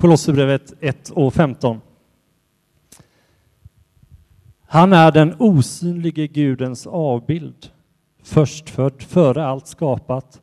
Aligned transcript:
Kolosserbrevet 0.00 0.74
1 0.80 1.10
och 1.10 1.34
15. 1.34 1.80
Han 4.66 4.92
är 4.92 5.12
den 5.12 5.34
osynlige 5.38 6.26
Gudens 6.26 6.86
avbild, 6.86 7.70
förstfödd 8.22 9.02
före 9.02 9.46
allt 9.46 9.66
skapat. 9.66 10.42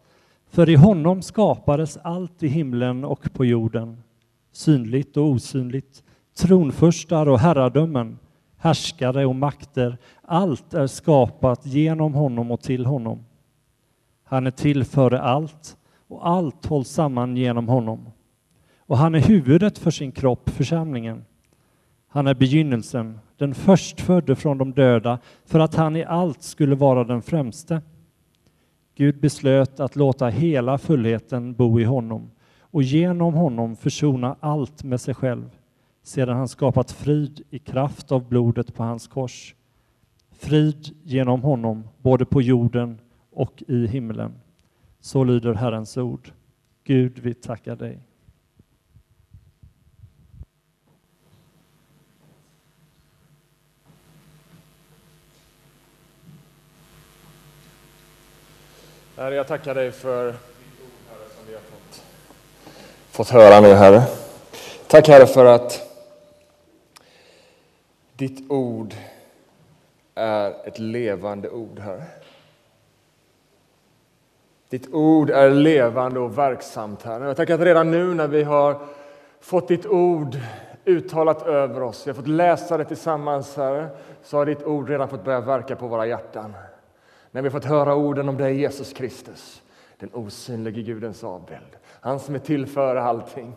För 0.50 0.70
i 0.70 0.76
honom 0.76 1.22
skapades 1.22 1.98
allt 1.98 2.44
i 2.44 2.48
himlen 2.48 3.04
och 3.06 3.34
på 3.34 3.46
jorden, 3.46 4.04
synligt 4.52 5.18
och 5.18 5.26
osynligt, 5.26 6.04
tronfurstar 6.38 7.28
och 7.28 7.40
herradömen, 7.40 8.20
härskare 8.58 9.26
och 9.26 9.36
makter. 9.36 9.98
Allt 10.22 10.74
är 10.74 10.88
skapat 10.88 11.66
genom 11.66 12.14
honom 12.14 12.52
och 12.52 12.62
till 12.62 12.86
honom. 12.86 13.26
Han 14.24 14.48
är 14.48 14.52
till 14.52 14.84
före 14.84 15.22
allt 15.22 15.78
och 16.08 16.28
allt 16.28 16.66
hålls 16.66 16.90
samman 16.90 17.38
genom 17.38 17.68
honom. 17.68 18.06
Och 18.88 18.98
han 18.98 19.16
är 19.16 19.20
huvudet 19.20 19.78
för 19.78 19.92
sin 19.92 20.12
kropp, 20.12 20.50
församlingen. 20.50 21.26
Han 22.08 22.28
är 22.28 22.34
begynnelsen, 22.34 23.20
den 23.38 23.56
förstfödde 23.56 24.36
från 24.36 24.58
de 24.58 24.72
döda, 24.72 25.20
för 25.46 25.60
att 25.60 25.76
han 25.76 25.96
i 25.96 26.04
allt 26.04 26.44
skulle 26.44 26.76
vara 26.76 27.04
den 27.04 27.22
främste. 27.22 27.82
Gud 28.96 29.20
beslöt 29.20 29.80
att 29.80 29.96
låta 29.96 30.28
hela 30.28 30.78
fullheten 30.78 31.54
bo 31.54 31.80
i 31.80 31.84
honom 31.84 32.32
och 32.60 32.84
genom 32.84 33.34
honom 33.34 33.76
försona 33.76 34.36
allt 34.40 34.84
med 34.84 35.02
sig 35.02 35.14
själv, 35.14 35.50
sedan 36.04 36.38
han 36.38 36.48
skapat 36.48 36.92
frid 36.92 37.42
i 37.50 37.60
kraft 37.60 38.12
av 38.12 38.30
blodet 38.30 38.76
på 38.76 38.84
hans 38.84 39.08
kors. 39.08 39.56
Frid 40.32 40.96
genom 41.04 41.42
honom, 41.42 41.84
både 42.02 42.26
på 42.26 42.42
jorden 42.42 43.00
och 43.32 43.64
i 43.68 43.88
himlen. 43.88 44.34
Så 45.00 45.24
lyder 45.24 45.54
Herrens 45.54 45.98
ord. 45.98 46.32
Gud, 46.84 47.20
vi 47.20 47.34
tackar 47.34 47.76
dig. 47.76 48.00
Herre, 59.18 59.36
jag 59.36 59.48
tackar 59.48 59.76
dig 59.76 59.92
för 59.92 60.26
ditt 60.26 60.36
ord, 60.82 61.10
Herre, 61.10 61.30
som 61.38 61.48
vi 61.48 61.54
har 61.54 61.62
fått, 61.62 62.04
fått 63.12 63.30
höra 63.30 63.60
nu, 63.62 63.74
Herre. 63.74 64.04
Tack, 64.88 65.08
Herre, 65.08 65.26
för 65.26 65.46
att 65.46 65.82
ditt 68.14 68.52
ord 68.52 68.94
är 70.16 70.68
ett 70.68 70.80
levande 70.80 71.50
ord, 71.50 71.80
Herre. 71.80 72.04
Ditt 74.70 74.94
ord 74.94 75.30
är 75.30 75.50
levande 75.50 76.20
och 76.20 76.38
verksamt, 76.38 77.04
Herre. 77.04 77.28
Jag 77.28 77.38
tackar 77.38 77.56
att 77.56 77.62
redan 77.62 77.92
nu 77.92 78.14
när 78.14 78.28
vi 78.28 78.44
har 78.44 78.82
fått 79.40 79.68
ditt 79.68 79.86
ord 79.86 80.38
uttalat 80.86 81.42
över 81.48 81.84
oss, 81.84 82.08
vi 82.08 82.12
har 82.12 82.16
fått 82.16 82.28
läsa 82.28 82.78
det 82.78 82.86
tillsammans, 82.86 83.56
Herre, 83.56 83.90
så 84.24 84.38
har 84.38 84.46
ditt 84.46 84.64
ord 84.64 84.90
redan 84.90 85.10
fått 85.10 85.24
börja 85.24 85.42
verka 85.42 85.76
på 85.76 85.88
våra 85.88 86.06
hjärtan 86.06 86.54
när 87.36 87.42
vi 87.42 87.50
fått 87.50 87.66
höra 87.66 87.96
orden 87.96 88.30
om 88.30 88.38
dig, 88.38 88.60
Jesus 88.60 88.94
Kristus, 88.94 89.64
den 89.98 90.10
osynlige 90.14 90.82
Gudens 90.82 91.24
avbild. 91.24 91.78
Han 91.86 92.20
som 92.20 92.36
är 92.36 92.40
till 92.40 92.68
för 92.68 92.96
allting. 92.96 93.56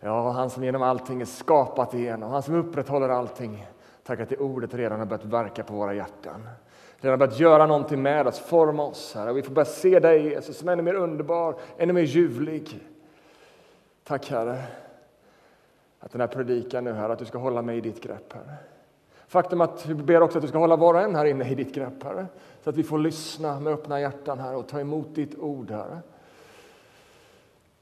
Ja, 0.00 0.30
han 0.30 0.50
som 0.50 0.64
genom 0.64 0.82
allting 0.82 1.20
är 1.20 1.24
skapat 1.24 1.94
igenom, 1.94 2.30
han 2.30 2.42
som 2.42 2.54
upprätthåller 2.54 3.08
allting. 3.08 3.66
Tack 4.02 4.20
att 4.20 4.28
det 4.28 4.36
ordet 4.36 4.74
redan 4.74 4.98
har 4.98 5.06
börjat 5.06 5.24
verka 5.24 5.62
på 5.62 5.74
våra 5.74 5.94
hjärtan. 5.94 6.48
Redan 6.96 7.18
börjat 7.18 7.40
göra 7.40 7.66
någonting 7.66 8.02
med 8.02 8.26
oss, 8.26 8.38
forma 8.38 8.82
oss. 8.82 9.14
Herre. 9.14 9.32
Vi 9.32 9.42
får 9.42 9.52
börja 9.52 9.66
se 9.66 9.98
dig, 9.98 10.28
Jesus, 10.28 10.58
som 10.58 10.68
ännu 10.68 10.82
mer 10.82 10.94
underbar, 10.94 11.54
ännu 11.78 11.92
mer 11.92 12.02
ljuvlig. 12.02 12.80
Tack, 14.04 14.30
Herre, 14.30 14.62
att 16.00 16.12
den 16.12 16.20
här 16.20 16.28
predikan 16.28 16.84
nu, 16.84 16.92
Herre, 16.92 17.12
att 17.12 17.18
du 17.18 17.24
ska 17.24 17.38
hålla 17.38 17.62
mig 17.62 17.76
i 17.76 17.80
ditt 17.80 18.02
grepp, 18.02 18.32
Herre. 18.32 18.56
Faktum 19.28 19.60
att 19.60 19.86
vi 19.86 19.94
ber 19.94 20.22
också 20.22 20.38
att 20.38 20.42
du 20.42 20.48
ska 20.48 20.58
hålla 20.58 20.76
var 20.76 20.94
och 20.94 21.00
en 21.00 21.14
här 21.14 21.24
inne 21.24 21.50
i 21.50 21.54
ditt 21.54 21.74
grepp, 21.74 22.02
Herre. 22.02 22.26
Så 22.68 22.70
att 22.70 22.76
vi 22.76 22.82
får 22.82 22.98
lyssna 22.98 23.60
med 23.60 23.72
öppna 23.72 24.00
hjärtan, 24.00 24.38
här 24.38 24.54
och 24.54 24.68
ta 24.68 24.80
emot 24.80 25.14
ditt 25.14 25.38
ord, 25.38 25.70
Herre. 25.70 26.00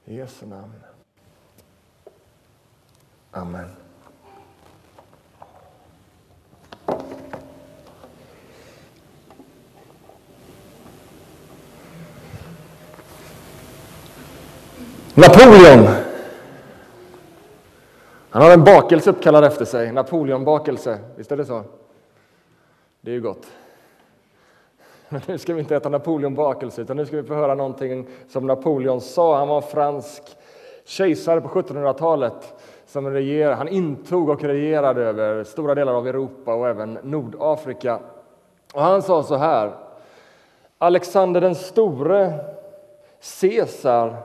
I 0.05 0.15
Jesu 0.15 0.45
namn. 0.45 0.73
Amen. 3.31 3.69
Napoleon 15.13 15.87
han 18.29 18.41
har 18.41 18.51
en 18.51 18.63
bakelse 18.63 19.09
uppkallad 19.09 19.43
efter 19.43 19.65
sig, 19.65 19.91
Napoleonbakelse. 19.91 20.99
Visst 21.15 21.31
är 21.31 21.37
det 21.37 21.45
så? 21.45 21.63
Det 23.01 23.11
är 23.11 23.15
ju 23.15 23.21
gott. 23.21 23.47
Men 25.09 25.21
nu 25.27 25.37
ska 25.37 25.53
vi 25.53 25.59
inte 25.59 25.75
äta 25.75 25.89
Napoleonbakelse, 25.89 26.81
utan 26.81 26.97
nu 26.97 27.05
ska 27.05 27.15
vi 27.17 27.23
få 27.23 27.33
höra 27.33 27.55
någonting 27.55 28.07
som 28.27 28.47
Napoleon 28.47 29.01
sa. 29.01 29.37
Han 29.37 29.47
var 29.47 29.61
fransk 29.61 30.23
kejsare 30.85 31.41
på 31.41 31.47
1700-talet 31.47 32.53
som 32.85 33.09
reger, 33.09 33.51
han 33.51 33.67
intog 33.67 34.29
och 34.29 34.43
regerade 34.43 35.01
över 35.03 35.43
stora 35.43 35.75
delar 35.75 35.93
av 35.93 36.07
Europa 36.07 36.53
och 36.53 36.67
även 36.67 36.93
Nordafrika. 37.03 37.99
Och 38.73 38.81
han 38.81 39.01
sa 39.01 39.23
så 39.23 39.35
här. 39.35 39.75
Alexander 40.77 41.41
den 41.41 41.55
store, 41.55 42.39
Caesar, 43.41 44.15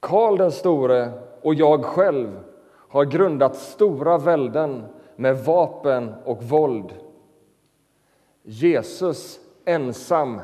Karl 0.00 0.36
den 0.36 0.52
store 0.52 1.10
och 1.42 1.54
jag 1.54 1.84
själv 1.84 2.40
har 2.88 3.04
grundat 3.04 3.56
stora 3.56 4.18
välden 4.18 4.84
med 5.16 5.44
vapen 5.44 6.14
och 6.24 6.42
våld. 6.42 6.92
Jesus 8.42 9.40
ensam 9.64 10.40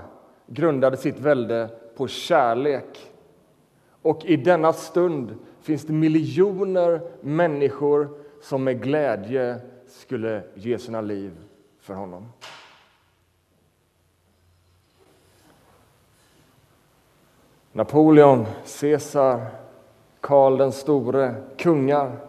grundade 0.47 0.97
sitt 0.97 1.19
välde 1.19 1.71
på 1.97 2.09
kärlek. 2.09 3.13
Och 4.03 4.25
i 4.25 4.37
denna 4.37 4.73
stund 4.73 5.35
finns 5.61 5.85
det 5.85 5.93
miljoner 5.93 7.01
människor 7.21 8.09
som 8.43 8.65
med 8.65 8.83
glädje 8.83 9.61
skulle 9.87 10.43
ge 10.55 10.79
sina 10.79 11.01
liv 11.01 11.33
för 11.81 11.95
honom. 11.95 12.33
Napoleon, 17.73 18.47
Caesar, 18.81 19.47
Karl 20.21 20.59
den 20.59 20.73
store, 20.73 21.35
kungar 21.59 22.29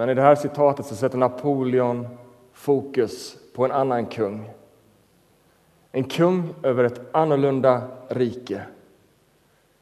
men 0.00 0.08
i 0.08 0.14
det 0.14 0.22
här 0.22 0.34
citatet 0.34 0.86
så 0.86 0.96
sätter 0.96 1.18
Napoleon 1.18 2.08
fokus 2.52 3.36
på 3.52 3.64
en 3.64 3.72
annan 3.72 4.06
kung. 4.06 4.50
En 5.92 6.04
kung 6.04 6.54
över 6.62 6.84
ett 6.84 7.00
annorlunda 7.12 7.88
rike. 8.08 8.62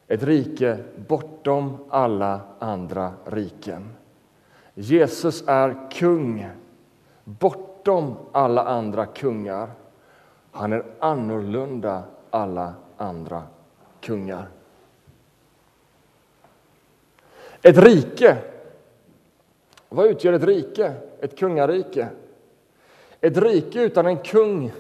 Ett 0.06 0.22
rike 0.22 0.78
bortom 1.08 1.76
alla 1.88 2.40
andra 2.58 3.12
riken. 3.24 3.94
Jesus 4.74 5.44
är 5.46 5.90
kung 5.90 6.48
bortom 7.24 8.16
alla 8.32 8.64
andra 8.64 9.06
kungar. 9.06 9.70
Han 10.52 10.72
är 10.72 10.84
annorlunda 10.98 12.02
alla 12.30 12.74
andra 12.96 13.42
kungar. 14.00 14.48
Ett 17.62 17.78
rike 17.78 18.38
vad 19.88 20.06
utgör 20.06 20.32
ett 20.32 20.44
rike, 20.44 20.92
ett 21.20 21.38
kungarike? 21.38 22.08
Ett 23.20 23.36
rike 23.36 23.82
utan 23.82 24.06
en 24.06 24.16
kung 24.16 24.72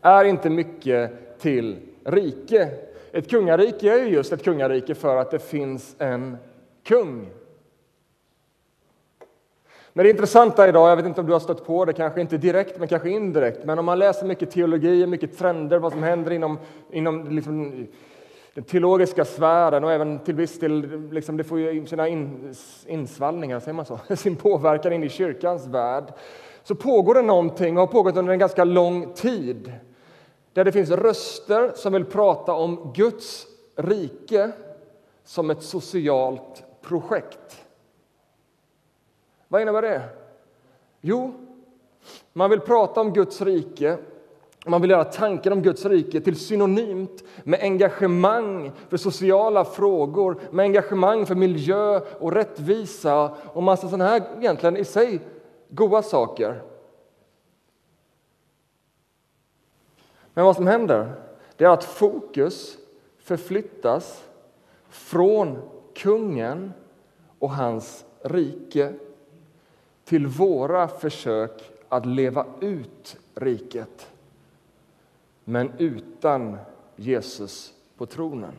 är 0.00 0.24
inte 0.24 0.50
mycket 0.50 1.10
till 1.38 1.78
rike. 2.04 2.68
Ett 3.12 3.30
kungarike 3.30 3.92
är 3.92 3.98
ju 3.98 4.08
just 4.08 4.32
ett 4.32 4.44
kungarike 4.44 4.94
för 4.94 5.16
att 5.16 5.30
det 5.30 5.38
finns 5.38 5.96
en 5.98 6.36
kung. 6.84 7.30
Men 9.92 10.04
det 10.04 10.10
intressanta 10.10 10.68
idag, 10.68 10.90
jag 10.90 10.96
vet 10.96 11.06
inte 11.06 11.20
om 11.20 11.26
du 11.26 11.32
har 11.32 11.40
stött 11.40 11.66
på 11.66 11.84
det, 11.84 11.92
kanske 11.92 12.20
inte 12.20 12.38
direkt 12.38 12.78
men 12.78 12.88
kanske 12.88 13.10
indirekt, 13.10 13.64
men 13.64 13.78
om 13.78 13.84
man 13.84 13.98
läser 13.98 14.26
mycket 14.26 14.50
teologi, 14.50 15.06
mycket 15.06 15.38
trender, 15.38 15.78
vad 15.78 15.92
som 15.92 16.02
händer 16.02 16.30
inom, 16.30 16.58
inom 16.90 17.30
liksom, 17.30 17.86
den 18.54 18.64
teologiska 18.64 19.24
sfären 19.24 19.84
och 19.84 19.92
även 19.92 20.18
till 20.18 20.34
viss 20.34 20.58
del, 20.58 21.08
liksom, 21.10 21.36
det 21.36 21.44
får 21.44 21.60
ju 21.60 21.86
sina 21.86 22.08
in, 22.08 22.54
insvallningar, 22.86 23.60
säger 23.60 23.72
man 23.72 23.86
så, 23.86 24.00
sin 24.16 24.36
påverkan 24.36 24.92
in 24.92 25.04
i 25.04 25.08
kyrkans 25.08 25.66
värld. 25.66 26.04
Så 26.62 26.74
pågår 26.74 27.14
det 27.14 27.22
någonting 27.22 27.76
och 27.76 27.80
har 27.80 27.92
pågått 27.92 28.16
under 28.16 28.32
en 28.32 28.38
ganska 28.38 28.64
lång 28.64 29.12
tid 29.12 29.72
där 30.52 30.64
det 30.64 30.72
finns 30.72 30.90
röster 30.90 31.72
som 31.74 31.92
vill 31.92 32.04
prata 32.04 32.52
om 32.52 32.92
Guds 32.94 33.46
rike 33.76 34.52
som 35.24 35.50
ett 35.50 35.62
socialt 35.62 36.64
projekt. 36.82 37.64
Vad 39.48 39.62
innebär 39.62 39.82
det? 39.82 40.02
Jo, 41.00 41.34
man 42.32 42.50
vill 42.50 42.60
prata 42.60 43.00
om 43.00 43.12
Guds 43.12 43.40
rike 43.42 43.98
Man 44.66 44.80
vill 44.80 44.90
göra 44.90 45.04
tanken 45.04 45.52
om 45.52 45.62
Guds 45.62 45.84
rike 45.84 46.20
till 46.20 46.36
synonymt 46.36 47.24
med 47.44 47.60
engagemang 47.62 48.72
för 48.88 48.96
sociala 48.96 49.64
frågor, 49.64 50.40
med 50.50 50.62
engagemang 50.62 51.26
för 51.26 51.34
miljö 51.34 52.00
och 52.18 52.32
rättvisa 52.32 53.30
och 53.52 53.62
massa 53.62 53.88
sådana 53.88 54.10
här 54.10 54.22
egentligen 54.38 54.76
i 54.76 54.84
sig 54.84 55.20
goda 55.74 56.02
saker. 56.02 56.62
Men 60.34 60.44
vad 60.44 60.56
som 60.56 60.66
händer 60.66 61.14
det 61.56 61.64
är 61.64 61.68
att 61.68 61.84
fokus 61.84 62.78
förflyttas 63.18 64.24
från 64.88 65.58
kungen 65.94 66.72
och 67.38 67.50
hans 67.50 68.04
rike 68.20 68.94
till 70.04 70.26
våra 70.26 70.88
försök 70.88 71.70
att 71.88 72.06
leva 72.06 72.46
ut 72.60 73.16
riket 73.34 74.12
men 75.44 75.72
utan 75.78 76.58
Jesus 76.96 77.74
på 77.96 78.06
tronen. 78.06 78.54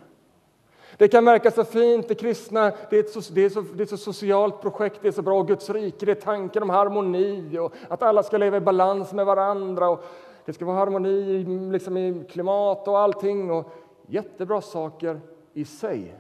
Det 0.98 1.07
kan 1.07 1.25
verka 1.25 1.51
så 1.51 1.63
fint, 1.63 2.07
det 2.07 2.16
kristna, 2.16 2.72
det 2.90 2.95
är, 2.95 3.00
ett 3.00 3.10
så, 3.10 3.34
det, 3.34 3.45
är 3.45 3.50
så, 3.50 3.62
det 3.62 3.81
är 3.81 3.84
ett 3.84 3.90
så 3.90 3.98
socialt 3.98 4.62
projekt, 4.62 5.00
det 5.01 5.07
är 5.07 5.12
så 5.12 5.22
bra, 5.22 5.44
Guds 5.44 5.69
rike, 5.69 6.06
det 6.06 6.12
är 6.12 6.16
tanken 6.16 6.63
om 6.63 6.69
harmoni 6.69 7.57
och 7.57 7.74
att 7.90 8.04
alla 8.04 8.24
ska 8.24 8.38
leva 8.38 8.57
i 8.57 8.62
balans 8.62 9.13
med 9.13 9.25
varandra 9.25 9.90
och 9.90 10.04
det 10.45 10.54
ska 10.54 10.66
vara 10.66 10.78
harmoni 10.78 11.44
liksom 11.72 11.98
i 11.98 12.25
klimat 12.30 12.88
och 12.88 13.00
allting 13.00 13.51
och 13.51 13.74
jättebra 14.07 14.62
saker 14.62 15.22
i 15.54 15.66
sig. 15.66 16.16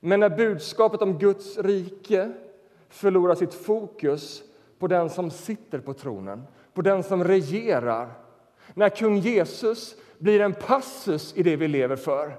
Men 0.00 0.20
när 0.20 0.30
budskapet 0.30 1.02
om 1.02 1.18
Guds 1.18 1.58
rike 1.58 2.32
förlorar 2.88 3.34
sitt 3.34 3.54
fokus 3.54 4.42
på 4.78 4.86
den 4.86 5.10
som 5.10 5.30
sitter 5.30 5.78
på 5.78 5.94
tronen, 5.94 6.42
på 6.74 6.82
den 6.82 7.02
som 7.02 7.24
regerar. 7.24 8.10
När 8.74 8.88
kung 8.88 9.16
Jesus 9.16 9.96
blir 10.18 10.40
en 10.40 10.54
passus 10.54 11.36
i 11.36 11.42
det 11.42 11.56
vi 11.56 11.68
lever 11.68 11.96
för 11.96 12.38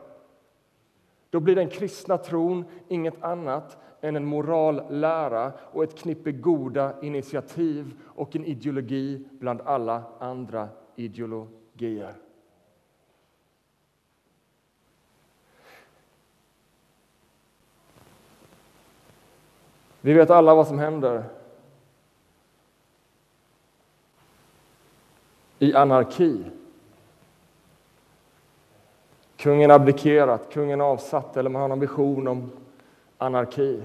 då 1.29 1.39
blir 1.39 1.56
den 1.56 1.69
kristna 1.69 2.18
tron 2.18 2.65
inget 2.88 3.24
annat 3.24 3.77
än 4.01 4.15
en 4.15 4.25
morallära 4.25 5.53
och 5.71 5.83
ett 5.83 5.97
knippe 5.97 6.31
goda 6.31 7.01
initiativ 7.01 8.00
och 8.06 8.35
en 8.35 8.45
ideologi 8.45 9.27
bland 9.31 9.62
alla 9.62 10.03
andra 10.19 10.69
ideologier. 10.95 12.13
Vi 20.01 20.13
vet 20.13 20.30
alla 20.30 20.56
vad 20.56 20.68
som 20.68 20.80
händer 20.80 21.23
i 25.59 25.73
anarki. 25.73 26.44
Kungen 29.38 29.72
abdikerat, 29.72 30.54
kungen 30.54 30.81
avsatt 30.81 31.38
eller 31.38 31.50
man 31.50 31.62
har 31.62 31.69
en 31.69 31.80
vision 31.80 32.28
om 32.28 32.51
anarki. 33.18 33.81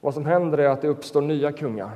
Vad 0.00 0.14
som 0.14 0.26
händer 0.26 0.58
är 0.58 0.68
att 0.68 0.82
det 0.82 0.88
uppstår 0.88 1.20
nya 1.20 1.52
kungar, 1.52 1.90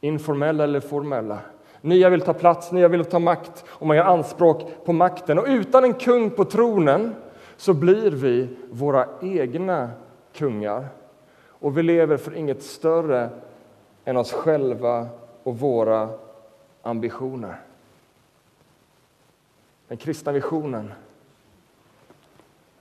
informella 0.00 0.64
eller 0.64 0.80
formella. 0.80 1.38
Nya 1.80 2.10
vill 2.10 2.20
ta 2.20 2.32
plats, 2.32 2.72
nya 2.72 2.88
vill 2.88 3.04
ta 3.04 3.18
makt 3.18 3.64
och 3.68 3.86
man 3.86 3.96
gör 3.96 4.04
anspråk 4.04 4.84
på 4.84 4.92
makten. 4.92 5.38
Och 5.38 5.46
utan 5.48 5.84
en 5.84 5.94
kung 5.94 6.30
på 6.30 6.44
tronen 6.44 7.14
så 7.56 7.74
blir 7.74 8.10
vi 8.10 8.48
våra 8.70 9.06
egna 9.22 9.90
kungar. 10.34 10.86
Och 11.48 11.78
vi 11.78 11.82
lever 11.82 12.16
för 12.16 12.36
inget 12.36 12.62
större 12.62 13.30
än 14.04 14.16
oss 14.16 14.32
själva 14.32 15.08
och 15.42 15.58
våra 15.58 16.08
ambitioner. 16.82 17.60
Den 19.88 19.98
kristna 19.98 20.32
visionen 20.32 20.92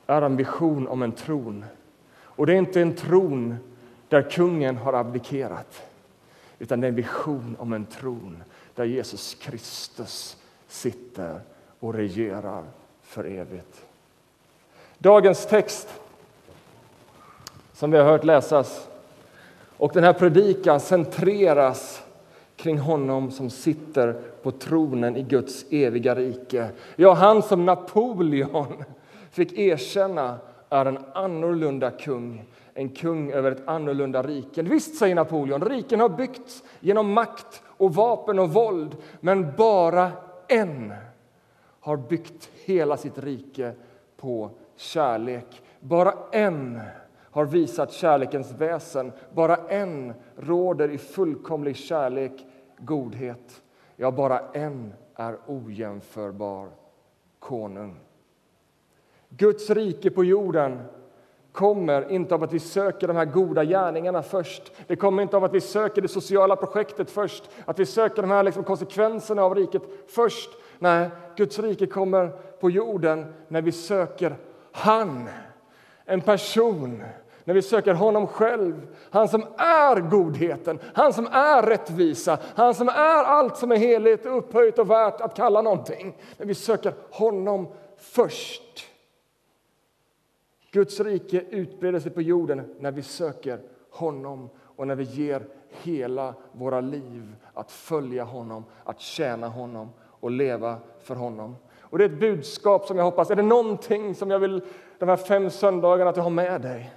är 0.10 0.22
en 0.22 0.36
vision 0.36 0.88
om 0.88 1.02
en 1.02 1.12
tron. 1.12 1.66
Och 2.22 2.46
det 2.46 2.54
är 2.54 2.58
inte 2.58 2.82
en 2.82 2.96
tron 2.96 3.56
där 4.08 4.30
kungen 4.30 4.78
har 4.78 4.94
abdikerat 4.94 5.84
utan 6.60 6.82
det 6.82 6.88
är 6.88 6.90
en 6.90 6.96
vision 6.96 7.56
om 7.60 7.74
en 7.74 7.86
tron 7.86 8.44
där 8.76 8.84
Jesus 8.84 9.34
Kristus 9.34 10.38
sitter 10.68 11.40
och 11.80 11.94
regerar 11.94 12.64
för 13.02 13.24
evigt. 13.24 13.86
Dagens 14.98 15.46
text 15.46 15.88
som 17.74 17.92
vi 17.92 17.98
har 17.98 18.06
hört 18.06 18.24
läsas 18.24 18.88
och 19.78 19.92
den 19.94 20.04
här 20.04 20.14
predikan 20.14 20.80
centreras 20.80 22.04
kring 22.56 22.80
honom 22.80 23.32
som 23.32 23.50
sitter 23.50 24.22
på 24.44 24.52
tronen 24.52 25.16
i 25.16 25.24
Guds 25.24 25.66
eviga 25.70 26.16
rike. 26.16 26.70
Ja, 26.96 27.14
han 27.14 27.42
som 27.42 27.66
Napoleon 27.66 28.84
fick 29.32 29.58
erkänna 29.58 30.38
är 30.70 30.86
en 30.86 31.00
annorlunda 31.14 31.92
kung, 31.92 32.46
en 32.74 32.90
kung 32.90 33.32
över 33.32 33.52
ett 33.52 33.68
annorlunda 33.68 34.24
rike. 34.24 34.62
Visst, 34.62 34.96
säger 34.96 35.16
Napoleon, 35.16 35.62
riken 35.62 36.00
har 36.00 36.10
byggts 36.10 36.64
genom 36.80 37.14
makt 37.14 37.64
och 37.66 37.96
vapen 37.96 38.40
och 38.40 38.54
våld 38.54 38.98
men 39.20 39.56
bara 39.58 40.12
en 40.48 40.94
har 41.80 41.98
byggt 41.98 42.50
hela 42.66 42.98
sitt 42.98 43.18
rike 43.18 43.74
på 44.18 44.52
kärlek. 44.76 45.62
Bara 45.80 46.14
en 46.32 46.80
har 47.32 47.46
visat 47.46 47.92
kärlekens 47.92 48.52
väsen. 48.52 49.12
Bara 49.34 49.56
en 49.56 50.14
råder 50.36 50.90
i 50.90 50.98
fullkomlig 50.98 51.76
kärlek, 51.76 52.46
godhet. 52.78 53.62
Ja, 53.96 54.12
bara 54.12 54.40
en 54.54 54.94
är 55.16 55.38
ojämförbar 55.48 56.70
konung. 57.40 57.96
Guds 59.30 59.70
rike 59.70 60.10
på 60.10 60.24
jorden 60.24 60.80
kommer 61.52 62.12
inte 62.12 62.36
av 62.36 62.44
att 62.44 62.54
vi 62.54 62.60
söker 62.60 63.08
de 63.08 63.16
här 63.16 63.26
goda 63.26 63.64
gärningarna 63.64 64.24
först. 64.24 64.72
Det 64.88 64.96
kommer 64.96 65.24
inte 65.24 65.38
av 65.38 65.44
att 65.44 65.54
vi 65.54 65.62
söker 65.62 66.02
det 66.02 66.08
sociala 66.08 66.56
projektet 66.56 67.12
först, 67.12 67.50
att 67.66 67.80
vi 67.80 67.86
söker 67.86 68.22
de 68.22 68.32
här 68.32 68.44
liksom 68.44 68.64
konsekvenserna 68.64 69.44
av 69.44 69.56
riket 69.56 69.82
först. 70.08 70.50
Nej, 70.80 71.10
Guds 71.36 71.60
rike 71.60 71.86
kommer 71.86 72.28
på 72.60 72.70
jorden 72.70 73.34
när 73.48 73.62
vi 73.62 73.72
söker 73.72 74.36
han, 74.72 75.30
en 76.06 76.22
person 76.22 77.04
när 77.44 77.54
vi 77.54 77.62
söker 77.62 77.94
honom 77.94 78.28
själv, 78.28 78.88
han 79.10 79.28
som 79.28 79.42
är 79.58 80.10
godheten, 80.10 80.80
han 80.94 81.14
som 81.14 81.28
är 81.28 81.64
rättvisa, 81.64 82.38
han 82.56 82.76
som 82.76 82.88
är 82.90 83.24
allt 83.24 83.58
som 83.58 83.72
är 83.72 83.76
heligt, 83.76 84.26
upphöjt 84.26 84.80
och 84.80 84.90
värt 84.90 85.22
att 85.22 85.36
kalla 85.36 85.62
någonting. 85.62 86.18
När 86.38 86.46
vi 86.46 86.56
söker 86.56 86.94
honom 87.12 87.68
först. 87.98 88.90
Guds 90.72 91.00
rike 91.00 91.44
utbreder 91.50 92.00
sig 92.00 92.12
på 92.12 92.22
jorden 92.22 92.76
när 92.80 92.92
vi 92.92 93.04
söker 93.04 93.60
honom 93.90 94.50
och 94.58 94.88
när 94.88 94.96
vi 94.96 95.04
ger 95.04 95.48
hela 95.70 96.34
våra 96.52 96.82
liv 96.82 97.36
att 97.54 97.72
följa 97.72 98.24
honom, 98.24 98.66
att 98.84 99.00
tjäna 99.00 99.48
honom 99.48 99.90
och 100.00 100.32
leva 100.32 100.78
för 101.00 101.16
honom. 101.16 101.56
Och 101.80 101.98
Det 101.98 102.04
är 102.04 102.10
ett 102.10 102.20
budskap 102.20 102.86
som 102.86 102.98
jag 102.98 103.04
hoppas, 103.04 103.32
är 103.32 103.36
det 103.36 103.44
någonting 103.44 104.16
som 104.16 104.32
jag 104.32 104.40
vill 104.40 104.62
de 105.00 105.10
här 105.10 105.18
fem 105.18 105.50
söndagarna 105.50 106.10
att 106.10 106.16
du 106.16 106.22
har 106.22 106.30
med 106.30 106.62
dig 106.62 106.94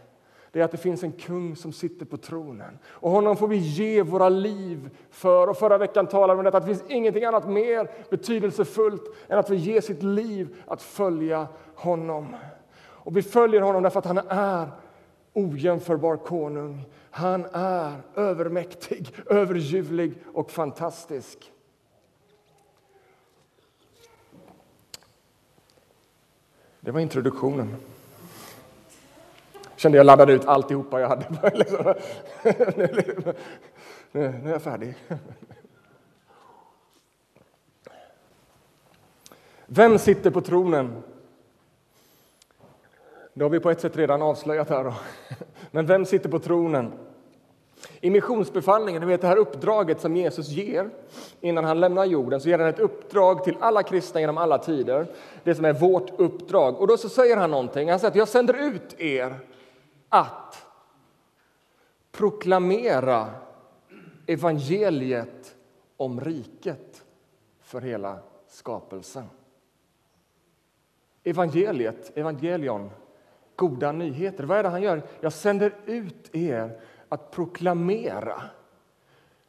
det 0.52 0.61
är 0.61 0.64
att 0.64 0.70
det 0.70 0.76
finns 0.76 1.02
en 1.02 1.12
kung 1.12 1.56
som 1.56 1.73
sitter 1.73 2.06
på 2.06 2.16
tronen. 2.16 2.78
Och 2.87 3.11
honom 3.11 3.37
får 3.37 3.49
vi 3.49 3.56
ge 3.56 4.02
våra 4.02 4.28
liv 4.28 4.90
för. 5.11 5.47
Och 5.49 5.56
förra 5.56 5.78
veckan 5.78 6.06
talade 6.06 6.35
vi 6.35 6.38
om 6.38 6.44
detta, 6.44 6.56
att 6.56 6.66
det 6.66 6.75
finns 6.75 6.90
ingenting 6.90 7.25
annat 7.25 7.49
mer 7.49 7.90
betydelsefullt 8.11 9.02
än 9.28 9.38
att 9.38 9.50
vi 9.50 9.56
ger 9.56 9.80
sitt 9.80 10.02
liv 10.02 10.62
att 10.66 10.82
följa 10.82 11.47
honom. 11.75 12.37
Och 13.04 13.16
vi 13.16 13.23
följer 13.23 13.61
honom 13.61 13.82
därför 13.82 13.99
att 13.99 14.06
han 14.06 14.18
är 14.28 14.68
ojämförbar 15.32 16.16
konung. 16.16 16.85
Han 17.11 17.44
är 17.52 17.92
övermäktig, 18.14 19.14
överljuvlig 19.26 20.14
och 20.32 20.50
fantastisk. 20.50 21.52
Det 26.80 26.90
var 26.90 27.00
introduktionen 27.00 27.76
kände 29.82 29.99
jag 29.99 30.06
laddade 30.06 30.32
ut 30.32 30.44
alltihopa 30.44 31.00
jag 31.00 31.09
hade. 31.09 31.26
Nu, 34.12 34.25
är 34.25 34.49
jag 34.50 34.62
färdig. 34.62 34.94
Vem 39.66 39.99
sitter 39.99 40.30
på 40.30 40.40
tronen? 40.40 41.02
Det 43.34 43.42
har 43.44 43.50
vi 43.50 43.60
på 43.60 43.70
ett 43.70 43.80
sätt 43.80 43.96
redan 43.96 44.22
avslöjat 44.22 44.68
här. 44.68 44.84
Då. 44.84 44.94
Men 45.70 45.86
vem 45.86 46.06
sitter 46.06 46.28
på 46.28 46.38
tronen? 46.38 46.92
I 48.00 48.10
missionsbefallningen, 48.10 49.00
ni 49.00 49.06
vet 49.06 49.20
det 49.20 49.26
här 49.26 49.36
uppdraget 49.36 50.00
som 50.00 50.16
Jesus 50.16 50.48
ger 50.48 50.90
innan 51.40 51.64
han 51.64 51.80
lämnar 51.80 52.04
jorden, 52.04 52.40
så 52.40 52.48
ger 52.48 52.58
han 52.58 52.68
ett 52.68 52.78
uppdrag 52.78 53.44
till 53.44 53.56
alla 53.60 53.82
kristna 53.82 54.20
genom 54.20 54.38
alla 54.38 54.58
tider. 54.58 55.06
Det 55.44 55.54
som 55.54 55.64
är 55.64 55.72
vårt 55.72 56.20
uppdrag. 56.20 56.80
Och 56.80 56.86
då 56.86 56.96
så 56.96 57.08
säger 57.08 57.36
han 57.36 57.50
någonting. 57.50 57.90
Han 57.90 57.98
säger 57.98 58.10
att 58.10 58.16
jag 58.16 58.28
sänder 58.28 58.54
ut 58.54 59.00
er 59.00 59.38
att 60.08 60.66
proklamera 62.12 63.26
evangeliet 64.26 65.56
om 65.96 66.20
riket 66.20 67.04
för 67.60 67.80
hela 67.80 68.18
skapelsen. 68.48 69.24
Evangeliet, 71.24 72.16
evangelion, 72.16 72.90
goda 73.56 73.92
nyheter. 73.92 74.44
Vad 74.44 74.59
är 74.59 74.62
det 74.62 74.68
han 74.68 74.82
gör? 74.82 75.02
Jag 75.21 75.32
sänder 75.32 75.75
ut 75.87 76.35
er 76.35 76.80
att 77.09 77.30
proklamera 77.30 78.42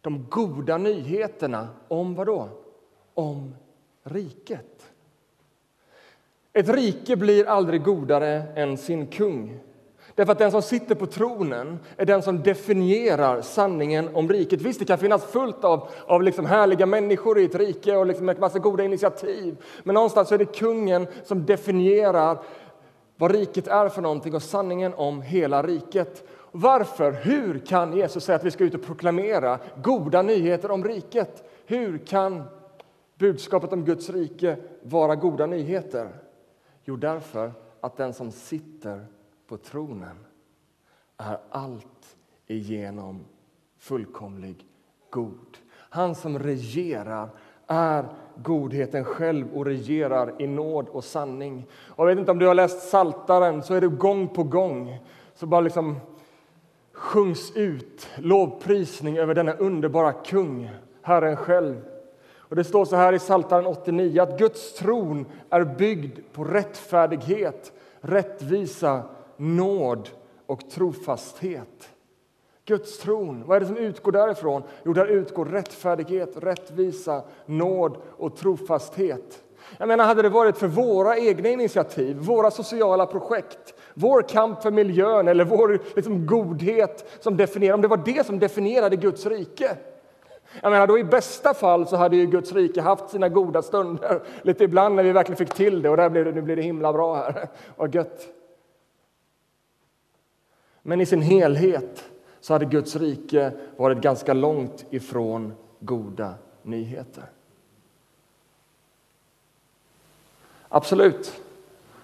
de 0.01 0.25
goda 0.29 0.77
nyheterna 0.77 1.67
om 1.87 2.15
vad 2.15 2.27
då? 2.27 2.49
Om 3.13 3.55
riket. 4.03 4.91
Ett 6.53 6.69
rike 6.69 7.15
blir 7.15 7.47
aldrig 7.47 7.83
godare 7.83 8.43
än 8.55 8.77
sin 8.77 9.07
kung. 9.07 9.59
Därför 10.15 10.31
att 10.31 10.37
den 10.37 10.51
som 10.51 10.61
sitter 10.61 10.95
på 10.95 11.05
tronen 11.05 11.79
är 11.97 12.05
den 12.05 12.21
som 12.21 12.43
definierar 12.43 13.41
sanningen 13.41 14.15
om 14.15 14.29
riket. 14.29 14.61
Visst, 14.61 14.79
det 14.79 14.85
kan 14.85 14.97
finnas 14.97 15.25
fullt 15.25 15.63
av, 15.63 15.89
av 16.05 16.23
liksom 16.23 16.45
härliga 16.45 16.85
människor 16.85 17.39
i 17.39 17.45
ett 17.45 17.55
rike 17.55 17.95
och 17.95 18.05
liksom 18.05 18.29
en 18.29 18.39
massa 18.39 18.59
goda 18.59 18.83
initiativ. 18.83 19.57
Men 19.83 19.93
någonstans 19.93 20.31
är 20.31 20.37
det 20.37 20.45
kungen 20.45 21.07
som 21.23 21.45
definierar 21.45 22.37
vad 23.23 23.31
riket 23.31 23.67
är 23.67 23.89
för 23.89 24.01
någonting 24.01 24.35
och 24.35 24.43
sanningen 24.43 24.93
om 24.93 25.21
hela 25.21 25.63
riket. 25.63 26.27
Varför? 26.51 27.11
Hur 27.11 27.59
kan 27.59 27.97
Jesus 27.97 28.23
säga 28.23 28.35
att 28.35 28.43
vi 28.43 28.51
ska 28.51 28.63
ut 28.63 28.75
och 28.75 28.83
proklamera 28.83 29.59
goda 29.83 30.21
nyheter 30.21 30.71
om 30.71 30.83
riket? 30.83 31.49
Hur 31.65 31.97
kan 31.97 32.43
budskapet 33.17 33.73
om 33.73 33.85
Guds 33.85 34.09
rike 34.09 34.57
vara 34.81 35.15
goda 35.15 35.45
nyheter? 35.45 36.09
Jo, 36.83 36.95
därför 36.95 37.51
att 37.81 37.97
den 37.97 38.13
som 38.13 38.31
sitter 38.31 39.05
på 39.47 39.57
tronen 39.57 40.25
är 41.17 41.39
allt 41.49 42.17
igenom 42.47 43.25
fullkomlig 43.77 44.67
god. 45.09 45.57
Han 45.73 46.15
som 46.15 46.39
regerar 46.39 47.29
är 47.67 48.05
godheten 48.35 49.05
själv 49.05 49.47
och 49.53 49.65
regerar 49.65 50.41
i 50.41 50.47
nåd 50.47 50.89
och 50.89 51.03
sanning. 51.03 51.67
Och 51.87 52.03
jag 52.03 52.15
vet 52.15 52.19
inte 52.19 52.31
om 52.31 52.39
du 52.39 52.47
har 52.47 52.55
läst 52.55 52.89
Saltaren 52.89 53.63
så 53.63 53.73
är 53.73 53.81
det 53.81 53.87
gång 53.87 54.27
på 54.27 54.43
gång 54.43 54.99
så 55.35 55.45
bara 55.45 55.61
liksom 55.61 55.99
sjungs 56.93 57.51
ut 57.55 58.09
lovprisning 58.15 59.17
över 59.17 59.35
denna 59.35 59.53
underbara 59.53 60.13
kung, 60.13 60.71
Herren 61.01 61.35
själv. 61.35 61.81
Och 62.35 62.55
det 62.55 62.63
står 62.63 62.85
så 62.85 62.95
här 62.95 63.13
i 63.13 63.19
Psaltaren 63.19 63.65
89 63.65 64.21
att 64.21 64.39
Guds 64.39 64.73
tron 64.73 65.25
är 65.49 65.63
byggd 65.63 66.19
på 66.33 66.43
rättfärdighet, 66.43 67.71
rättvisa, 68.01 69.03
nåd 69.37 70.09
och 70.45 70.69
trofasthet. 70.69 71.92
Guds 72.65 72.97
tron, 72.97 73.43
vad 73.45 73.55
är 73.55 73.59
det 73.59 73.65
som 73.65 73.77
utgår 73.77 74.11
därifrån? 74.11 74.63
Jo, 74.83 74.93
där 74.93 75.05
utgår 75.05 75.45
rättfärdighet, 75.45 76.37
rättvisa, 76.43 77.21
nåd 77.45 77.97
och 78.17 78.35
trofasthet. 78.35 79.43
Jag 79.77 79.87
menar, 79.87 80.05
hade 80.05 80.21
det 80.21 80.29
varit 80.29 80.57
för 80.57 80.67
våra 80.67 81.17
egna 81.17 81.49
initiativ, 81.49 82.17
våra 82.17 82.51
sociala 82.51 83.05
projekt, 83.05 83.73
vår 83.93 84.21
kamp 84.21 84.61
för 84.61 84.71
miljön 84.71 85.27
eller 85.27 85.45
vår 85.45 85.79
liksom, 85.95 86.25
godhet 86.25 87.19
som 87.19 87.37
definierar, 87.37 87.73
om 87.73 87.81
det 87.81 87.87
var 87.87 88.01
det 88.05 88.25
som 88.25 88.39
definierade 88.39 88.95
Guds 88.95 89.25
rike, 89.25 89.77
jag 90.61 90.71
menar, 90.71 90.87
då 90.87 90.97
I 90.97 91.03
bästa 91.03 91.53
fall 91.53 91.87
så 91.87 91.95
hade 91.95 92.15
ju 92.15 92.25
Guds 92.25 92.51
rike 92.51 92.81
haft 92.81 93.09
sina 93.09 93.29
goda 93.29 93.61
stunder, 93.61 94.21
lite 94.41 94.63
ibland 94.63 94.95
när 94.95 95.03
vi 95.03 95.11
verkligen 95.11 95.37
fick 95.37 95.53
till 95.53 95.81
det 95.81 95.89
och 95.89 95.97
där 95.97 96.09
blev 96.09 96.25
det, 96.25 96.31
nu 96.31 96.41
blir 96.41 96.55
det 96.55 96.61
himla 96.61 96.93
bra 96.93 97.15
här. 97.15 97.49
Vad 97.75 97.95
gött. 97.95 98.27
Men 100.81 101.01
i 101.01 101.05
sin 101.05 101.21
helhet 101.21 102.09
så 102.43 102.53
hade 102.53 102.65
Guds 102.65 102.95
rike 102.95 103.51
varit 103.77 103.97
ganska 103.97 104.33
långt 104.33 104.85
ifrån 104.89 105.53
goda 105.79 106.33
nyheter. 106.61 107.23
Absolut, 110.69 111.41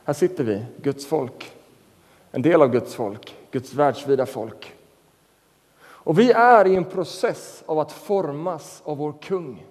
här 0.04 0.14
sitter 0.14 0.44
vi, 0.44 0.66
Guds 0.82 1.06
folk. 1.06 1.52
En 2.32 2.42
del 2.42 2.62
av 2.62 2.72
Guds 2.72 2.96
folk, 2.96 3.36
Guds 3.52 3.74
världsvida 3.74 4.26
folk. 4.26 4.74
Och 5.82 6.20
vi 6.20 6.32
är 6.32 6.68
i 6.68 6.76
en 6.76 6.86
process 6.86 7.64
av 7.66 7.80
att 7.80 7.92
formas 7.92 8.82
av 8.86 8.98
vår 8.98 9.14
kung. 9.22 9.66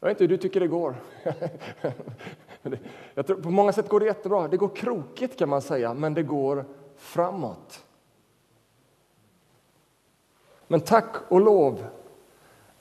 Jag 0.00 0.08
vet 0.08 0.14
inte 0.14 0.24
hur 0.24 0.28
du 0.28 0.36
tycker 0.36 0.60
det 0.60 0.68
går. 0.68 0.96
Jag 3.14 3.26
tror, 3.26 3.42
på 3.42 3.50
många 3.50 3.72
sätt 3.72 3.88
går 3.88 4.00
det 4.00 4.06
jättebra. 4.06 4.48
Det 4.48 4.56
går 4.56 4.76
krokigt 4.76 5.38
kan 5.38 5.48
man 5.48 5.62
säga, 5.62 5.94
men 5.94 6.14
det 6.14 6.22
går 6.22 6.64
framåt. 6.96 7.85
Men 10.68 10.80
tack 10.80 11.16
och 11.28 11.40
lov 11.40 11.84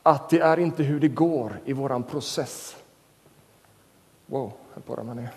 att 0.04 0.30
det 0.30 0.40
är 0.40 0.60
inte 0.60 0.84
hur 0.84 1.00
det 1.00 1.08
går 1.08 1.60
i 1.66 1.74
vår 1.74 2.04
process. 2.04 2.76
Wow, 4.26 4.52
här 4.74 5.04
man 5.04 5.16
ner. 5.16 5.34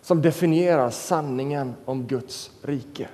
Som 0.00 0.22
definierar 0.22 0.90
sanningen 0.90 1.74
om 1.84 2.06
Guds 2.06 2.50
rike. 2.62 3.08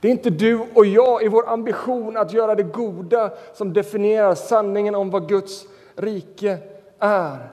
Det 0.00 0.08
är 0.08 0.12
inte 0.12 0.30
du 0.30 0.66
och 0.74 0.86
jag 0.86 1.22
i 1.22 1.28
vår 1.28 1.48
ambition 1.48 2.16
att 2.16 2.32
göra 2.32 2.54
det 2.54 2.62
goda 2.62 3.32
som 3.54 3.72
definierar 3.72 4.34
sanningen 4.34 4.94
om 4.94 5.10
vad 5.10 5.28
Guds 5.28 5.66
rike 5.94 6.58
är. 6.98 7.50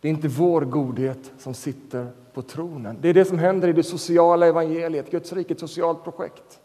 Det 0.00 0.08
är 0.08 0.10
inte 0.10 0.28
vår 0.28 0.60
godhet 0.60 1.32
som 1.38 1.54
sitter 1.54 2.10
på 2.38 2.42
tronen. 2.42 2.98
Det 3.00 3.08
är 3.08 3.14
det 3.14 3.24
som 3.24 3.38
händer 3.38 3.68
i 3.68 3.72
det 3.72 3.82
sociala 3.82 4.46
evangeliet, 4.46 5.10
Guds 5.10 5.32
rike 5.32 5.54
ett 5.54 5.60
socialt 5.60 6.04
projekt. 6.04 6.60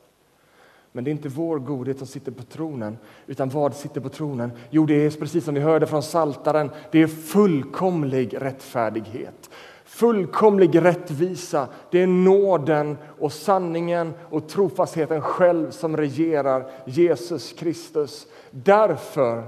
Men 0.91 1.03
det 1.03 1.09
är 1.09 1.11
inte 1.11 1.29
vår 1.29 1.59
godhet 1.59 1.97
som 1.97 2.07
sitter 2.07 2.31
på 2.31 2.43
tronen, 2.43 2.97
utan 3.27 3.49
vad 3.49 3.75
sitter 3.75 4.01
på 4.01 4.09
tronen? 4.09 4.51
Jo, 4.69 4.85
det 4.85 4.93
är 4.93 5.11
precis 5.11 5.45
som 5.45 5.53
vi 5.53 5.61
hörde 5.61 5.87
från 5.87 6.03
Saltaren. 6.03 6.71
det 6.91 7.01
är 7.01 7.07
fullkomlig 7.07 8.41
rättfärdighet. 8.41 9.49
Fullkomlig 9.85 10.83
rättvisa, 10.83 11.67
det 11.91 12.01
är 12.01 12.07
nåden 12.07 12.97
och 13.19 13.33
sanningen 13.33 14.13
och 14.29 14.49
trofastheten 14.49 15.21
själv 15.21 15.71
som 15.71 15.97
regerar 15.97 16.71
Jesus 16.85 17.53
Kristus. 17.53 18.27
Därför 18.51 19.43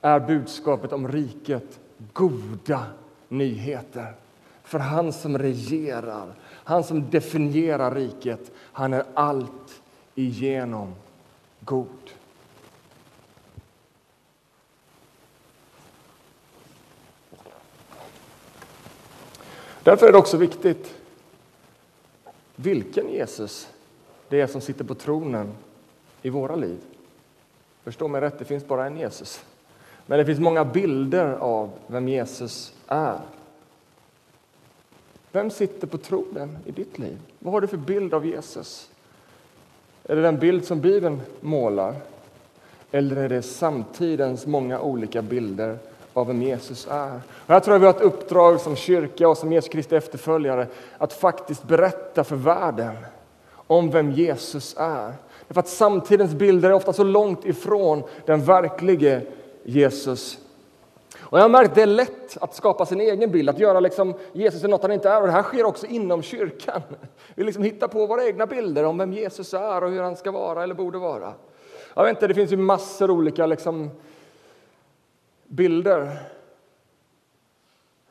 är 0.00 0.20
budskapet 0.20 0.92
om 0.92 1.08
riket 1.08 1.80
goda 2.12 2.82
nyheter. 3.28 4.14
För 4.66 4.78
han 4.78 5.12
som 5.12 5.38
regerar, 5.38 6.34
han 6.44 6.84
som 6.84 7.10
definierar 7.10 7.94
riket, 7.94 8.50
han 8.56 8.92
är 8.92 9.04
allt 9.14 9.82
igenom 10.14 10.94
god. 11.60 11.86
Därför 19.82 20.08
är 20.08 20.12
det 20.12 20.18
också 20.18 20.36
viktigt 20.36 20.94
vilken 22.56 23.08
Jesus 23.08 23.68
det 24.28 24.40
är 24.40 24.46
som 24.46 24.60
sitter 24.60 24.84
på 24.84 24.94
tronen 24.94 25.52
i 26.22 26.30
våra 26.30 26.56
liv. 26.56 26.78
Förstå 27.84 28.08
mig 28.08 28.20
rätt, 28.20 28.38
det 28.38 28.44
finns 28.44 28.66
bara 28.66 28.86
en 28.86 28.96
Jesus. 28.96 29.44
Men 30.06 30.18
det 30.18 30.24
finns 30.24 30.40
många 30.40 30.64
bilder 30.64 31.32
av 31.32 31.70
vem 31.86 32.08
Jesus 32.08 32.74
är. 32.86 33.20
Vem 35.36 35.50
sitter 35.50 35.86
på 35.86 35.98
tronen 35.98 36.58
i 36.64 36.70
ditt 36.70 36.98
liv? 36.98 37.18
Vad 37.38 37.52
har 37.52 37.60
du 37.60 37.66
för 37.66 37.76
bild 37.76 38.14
av 38.14 38.26
Jesus? 38.26 38.90
Är 40.04 40.16
det 40.16 40.22
den 40.22 40.38
bild 40.38 40.64
som 40.64 40.80
Bibeln 40.80 41.20
målar? 41.40 41.94
Eller 42.90 43.16
är 43.16 43.28
det 43.28 43.42
samtidens 43.42 44.46
många 44.46 44.80
olika 44.80 45.22
bilder 45.22 45.78
av 46.12 46.26
vem 46.26 46.42
Jesus 46.42 46.88
är? 46.90 47.20
Och 47.28 47.48
här 47.48 47.60
tror 47.60 47.74
jag 47.74 47.80
vi 47.80 47.86
har 47.86 47.94
ett 47.94 48.00
uppdrag 48.00 48.60
som 48.60 48.76
kyrka 48.76 49.28
och 49.28 49.38
som 49.38 49.52
Jesu 49.52 49.68
Kristi 49.68 49.96
efterföljare 49.96 50.66
att 50.98 51.12
faktiskt 51.12 51.64
berätta 51.64 52.24
för 52.24 52.36
världen 52.36 52.96
om 53.52 53.90
vem 53.90 54.12
Jesus 54.12 54.76
är. 54.78 55.12
För 55.48 55.60
att 55.60 55.68
samtidens 55.68 56.34
bilder 56.34 56.70
är 56.70 56.74
ofta 56.74 56.92
så 56.92 57.04
långt 57.04 57.44
ifrån 57.44 58.02
den 58.26 58.44
verklige 58.44 59.22
Jesus. 59.64 60.38
Och 61.28 61.38
jag 61.38 61.42
har 61.42 61.48
märkt 61.48 61.68
att 61.68 61.74
det 61.74 61.82
är 61.82 61.86
lätt 61.86 62.36
att 62.40 62.54
skapa 62.54 62.86
sin 62.86 63.00
egen 63.00 63.30
bild, 63.30 63.50
att 63.50 63.58
göra 63.58 63.80
liksom 63.80 64.14
Jesus 64.32 64.60
till 64.60 64.70
något 64.70 64.82
han 64.82 64.92
inte 64.92 65.10
är. 65.10 65.20
Och 65.20 65.26
det 65.26 65.32
här 65.32 65.42
sker 65.42 65.64
också 65.64 65.86
inom 65.86 66.22
kyrkan. 66.22 66.82
Vi 67.34 67.44
liksom 67.44 67.62
hittar 67.62 67.88
på 67.88 68.06
våra 68.06 68.24
egna 68.24 68.46
bilder 68.46 68.84
om 68.84 68.98
vem 68.98 69.12
Jesus 69.12 69.54
är 69.54 69.84
och 69.84 69.90
hur 69.90 70.02
han 70.02 70.16
ska 70.16 70.30
vara 70.30 70.62
eller 70.62 70.74
borde 70.74 70.98
vara. 70.98 71.34
Jag 71.94 72.04
vet 72.04 72.10
inte, 72.10 72.26
det 72.26 72.34
finns 72.34 72.52
ju 72.52 72.56
massor 72.56 73.10
olika 73.10 73.46
liksom, 73.46 73.90
bilder. 75.44 76.18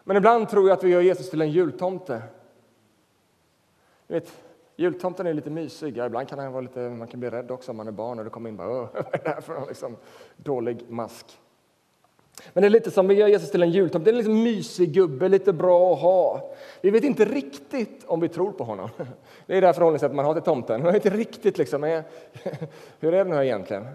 Men 0.04 0.18
ibland 0.18 0.50
tror 0.50 0.68
jag 0.68 0.78
att 0.78 0.84
vi 0.84 0.90
gör 0.90 1.02
Jesus 1.02 1.30
till 1.30 1.42
en 1.42 1.52
jultomte. 1.52 2.22
Vet, 4.08 4.32
jultomten 4.76 5.28
är 5.28 5.34
lite 5.34 5.50
mysig. 5.50 5.98
Ja, 5.98 6.06
ibland 6.06 6.28
kan 6.28 6.40
han 6.40 6.52
vara 6.52 6.62
lite, 6.62 6.80
man 6.80 7.08
kan 7.08 7.20
bli 7.20 7.30
rädd 7.30 7.52
också 7.52 7.72
om 7.72 7.78
man 7.78 7.88
är 7.88 7.92
barn 7.92 8.20
och 8.20 8.26
det 8.26 8.32
kommer 8.32 8.50
in 8.50 8.58
bara, 8.58 8.68
vad 8.68 8.96
är 8.96 9.20
det 9.24 9.30
här 9.30 9.42
för 9.42 9.56
en 9.56 9.68
liksom, 9.68 9.96
dålig 10.38 10.86
mask? 10.90 11.40
Men 12.54 12.62
det 12.62 12.68
är 12.68 12.70
lite 12.70 12.92
som 12.92 13.08
vi 13.08 13.14
gör 13.14 13.28
Jesus 13.28 13.52
till 13.52 13.64
en 13.64 13.72
jultomte. 13.72 14.06
Det 14.06 14.10
är 14.10 14.14
en 14.14 14.18
liksom 14.18 14.44
mysig 14.44 14.92
gubbe, 14.92 15.30
lite 15.30 15.54
bra 15.54 15.94
att 15.94 16.00
ha. 16.00 16.52
Vi 16.82 16.90
vet 16.90 17.04
inte 17.04 17.26
riktigt 17.26 18.04
om 18.06 18.20
vi 18.20 18.30
tror 18.30 18.52
på 18.52 18.64
honom. 18.64 18.90
Det 19.46 19.58
är 19.58 19.62
det 19.62 19.68
här 19.68 19.74
förhållningssättet 19.74 20.16
man 20.16 20.26
har 20.26 20.34
till 20.34 20.44
tomten. 20.44 20.84
Man 20.84 20.94
vet 20.94 21.06
inte 21.06 21.18
riktigt 21.18 21.58
liksom, 21.58 21.84
är, 21.84 22.04
hur 23.00 23.14
är 23.14 23.26
det 23.26 23.32
nu 23.32 23.46
egentligen? 23.46 23.88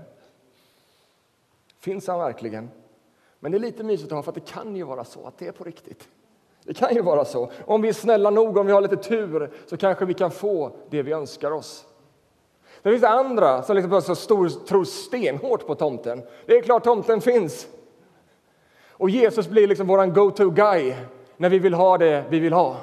Finns 1.81 2.07
han 2.07 2.19
verkligen? 2.19 2.71
Men 3.41 3.53
det 3.53 3.59
är 3.59 3.61
lite 3.61 3.83
mysigt 3.83 4.13
att 4.13 4.17
ha, 4.17 4.23
för 4.23 4.31
att 4.31 4.47
det 4.47 4.53
kan 4.53 4.77
ju 4.77 4.85
vara 4.85 5.05
så 5.05 5.27
att 5.27 5.39
det 5.39 5.47
är 5.47 5.53
på 5.53 5.65
riktigt. 5.65 6.09
Det 6.65 6.75
kan 6.75 6.95
ju 6.95 7.03
vara 7.03 7.25
så. 7.25 7.51
Om 7.67 7.83
vi 7.83 7.89
är 7.89 7.93
snälla 7.93 8.31
nog, 8.31 8.57
om 8.57 8.67
vi 8.67 8.73
har 8.73 8.81
lite 8.81 8.97
tur, 8.97 9.51
så 9.67 9.77
kanske 9.77 10.05
vi 10.05 10.15
kan 10.15 10.31
få 10.31 10.73
det 10.91 11.03
vi 11.03 11.13
önskar 11.13 11.51
oss. 11.51 11.87
Det 12.83 12.91
finns 12.91 13.05
andra 13.05 13.63
som 13.63 13.77
liksom 13.77 14.03
så 14.03 14.15
stor, 14.15 14.49
tror 14.49 14.85
stenhårt 14.85 15.67
på 15.67 15.75
tomten. 15.75 16.23
Det 16.47 16.57
är 16.57 16.63
klart 16.63 16.85
tomten 16.85 17.21
finns. 17.21 17.69
Och 19.01 19.11
Jesus 19.11 19.49
blir 19.49 19.67
liksom 19.67 19.87
vår 19.87 20.07
go-to-guy 20.07 20.95
när 21.37 21.49
vi 21.49 21.59
vill 21.59 21.75
ha 21.75 21.99
det 21.99 22.25
vi 22.29 22.41
vill 22.41 22.53
ha. 22.53 22.77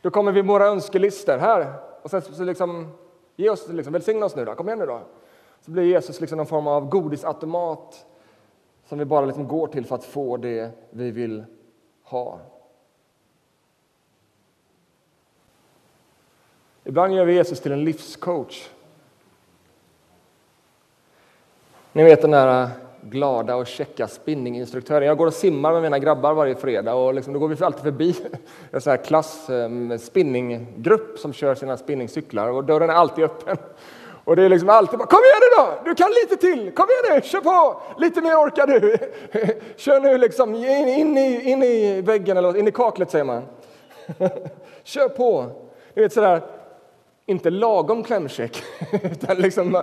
Då 0.00 0.10
kommer 0.10 0.32
vi 0.32 0.42
med 0.42 0.52
våra 0.52 0.66
önskelistor 0.66 1.38
här 1.38 1.72
och 2.02 2.10
sen 2.10 2.22
så 2.22 2.44
liksom, 2.44 2.92
ge 3.36 3.50
oss, 3.50 3.68
liksom, 3.68 3.92
välsigna 3.92 4.26
oss 4.26 4.36
nu 4.36 4.44
då, 4.44 4.54
kom 4.54 4.68
igen 4.68 4.78
nu 4.78 4.86
då. 4.86 5.00
Så 5.60 5.70
blir 5.70 5.82
Jesus 5.82 6.20
liksom 6.20 6.36
någon 6.36 6.46
form 6.46 6.66
av 6.66 6.88
godisautomat 6.88 8.06
som 8.84 8.98
vi 8.98 9.04
bara 9.04 9.26
liksom 9.26 9.48
går 9.48 9.66
till 9.66 9.86
för 9.86 9.94
att 9.94 10.04
få 10.04 10.36
det 10.36 10.70
vi 10.90 11.10
vill 11.10 11.44
ha. 12.02 12.40
Ibland 16.84 17.14
gör 17.14 17.24
vi 17.24 17.34
Jesus 17.34 17.60
till 17.60 17.72
en 17.72 17.84
livscoach. 17.84 18.70
Ni 21.92 22.04
vet 22.04 22.22
den 22.22 22.30
där 22.30 22.70
glada 23.10 23.56
och 23.56 23.66
käcka 23.66 24.08
spinninginstruktören. 24.08 25.08
Jag 25.08 25.18
går 25.18 25.26
och 25.26 25.34
simmar 25.34 25.72
med 25.72 25.82
mina 25.82 25.98
grabbar 25.98 26.34
varje 26.34 26.54
fredag 26.54 26.94
och 26.94 27.14
liksom, 27.14 27.32
då 27.32 27.38
går 27.38 27.48
vi 27.48 27.64
alltid 27.64 27.82
förbi 27.82 28.16
en 28.70 28.80
sån 28.80 28.90
här 28.90 29.04
klass 29.04 29.50
ehm, 29.50 29.98
spinninggrupp 29.98 31.18
som 31.18 31.32
kör 31.32 31.54
sina 31.54 31.76
spinningcyklar 31.76 32.48
och 32.48 32.64
dörren 32.64 32.90
är 32.90 32.94
alltid 32.94 33.24
öppen. 33.24 33.56
Och 34.24 34.36
det 34.36 34.42
är 34.42 34.48
liksom 34.48 34.68
alltid 34.68 34.98
bara, 34.98 35.08
kom 35.08 35.18
igen 35.18 35.40
nu 35.40 35.56
då, 35.56 35.90
du 35.90 35.94
kan 35.94 36.10
lite 36.22 36.36
till, 36.36 36.72
kom 36.74 36.86
igen 36.90 37.14
nu, 37.14 37.28
kör 37.28 37.40
på, 37.40 37.80
lite 37.98 38.20
mer 38.20 38.34
orkar 38.34 38.66
du. 38.66 38.96
Kör 39.76 40.00
nu 40.00 40.18
liksom 40.18 40.54
in, 40.54 40.88
in, 40.88 41.18
i, 41.18 41.50
in 41.50 41.62
i 41.62 42.00
väggen 42.00 42.36
eller 42.36 42.56
in 42.56 42.68
i 42.68 42.72
kaklet 42.72 43.10
säger 43.10 43.24
man. 43.24 43.42
Kör 44.84 45.08
på. 45.08 45.50
Du 45.94 46.00
vet 46.00 46.12
sådär, 46.12 46.42
inte 47.26 47.50
lagom 47.50 48.02
klämkäck, 48.02 48.62
utan 49.02 49.36
liksom 49.36 49.82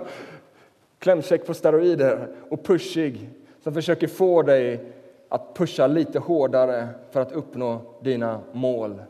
klämkäck 1.04 1.46
på 1.46 1.54
steroider 1.54 2.28
och 2.48 2.64
pushig 2.64 3.30
som 3.62 3.74
försöker 3.74 4.08
få 4.08 4.42
dig 4.42 4.92
att 5.28 5.54
pusha 5.54 5.86
lite 5.86 6.18
hårdare 6.18 6.88
för 7.10 7.20
att 7.20 7.32
uppnå 7.32 7.80
dina 8.02 8.40
mål. 8.52 9.02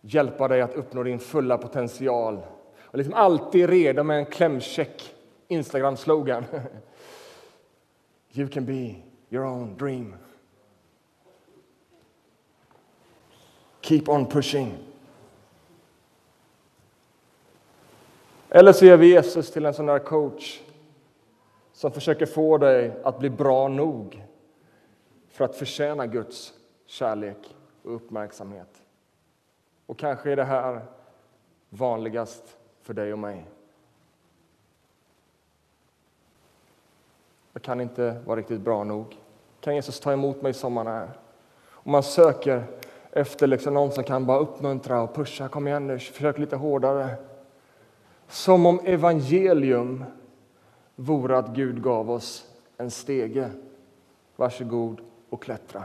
Hjälpa 0.00 0.48
dig 0.48 0.60
att 0.60 0.74
uppnå 0.74 1.02
din 1.02 1.18
fulla 1.18 1.58
potential. 1.58 2.40
Och 2.80 2.98
liksom 2.98 3.14
alltid 3.14 3.70
redo 3.70 4.02
med 4.02 4.18
en 4.18 4.26
klämkäck 4.26 5.14
Instagram-slogan. 5.48 6.44
You 8.32 8.48
can 8.48 8.64
be 8.64 8.94
your 9.30 9.46
own 9.46 9.76
dream. 9.76 10.14
Keep 13.80 14.02
on 14.06 14.26
pushing. 14.26 14.78
Eller 18.48 18.72
så 18.72 18.86
gör 18.86 18.96
vi 18.96 19.06
Jesus 19.06 19.50
till 19.50 19.66
en 19.66 19.74
sån 19.74 19.86
där 19.86 19.98
coach 19.98 20.60
som 21.76 21.92
försöker 21.92 22.26
få 22.26 22.58
dig 22.58 22.92
att 23.04 23.18
bli 23.18 23.30
bra 23.30 23.68
nog 23.68 24.24
för 25.28 25.44
att 25.44 25.56
förtjäna 25.56 26.06
Guds 26.06 26.54
kärlek 26.86 27.56
och 27.82 27.94
uppmärksamhet. 27.94 28.82
Och 29.86 29.98
kanske 29.98 30.32
är 30.32 30.36
det 30.36 30.44
här 30.44 30.80
vanligast 31.68 32.56
för 32.82 32.94
dig 32.94 33.12
och 33.12 33.18
mig. 33.18 33.46
Jag 37.52 37.62
kan 37.62 37.80
inte 37.80 38.20
vara 38.26 38.38
riktigt 38.38 38.60
bra 38.60 38.84
nog. 38.84 39.16
Kan 39.60 39.74
Jesus 39.74 40.00
ta 40.00 40.12
emot 40.12 40.42
mig 40.42 40.54
som 40.54 40.72
man 40.72 40.86
är? 40.86 41.10
Och 41.68 41.90
man 41.90 42.02
söker 42.02 42.64
efter 43.10 43.46
liksom 43.46 43.74
någon 43.74 43.92
som 43.92 44.04
kan 44.04 44.26
bara 44.26 44.38
uppmuntra 44.38 45.02
och 45.02 45.14
pusha. 45.14 45.48
Kom 45.48 45.68
igen 45.68 45.86
nu, 45.86 45.98
försök 45.98 46.38
lite 46.38 46.56
hårdare. 46.56 47.14
Som 48.28 48.66
om 48.66 48.80
evangelium 48.84 50.04
vore 50.96 51.38
att 51.38 51.48
Gud 51.48 51.82
gav 51.82 52.10
oss 52.10 52.50
en 52.76 52.90
stege. 52.90 53.50
Varsågod 54.36 55.00
och 55.30 55.42
klättra. 55.42 55.84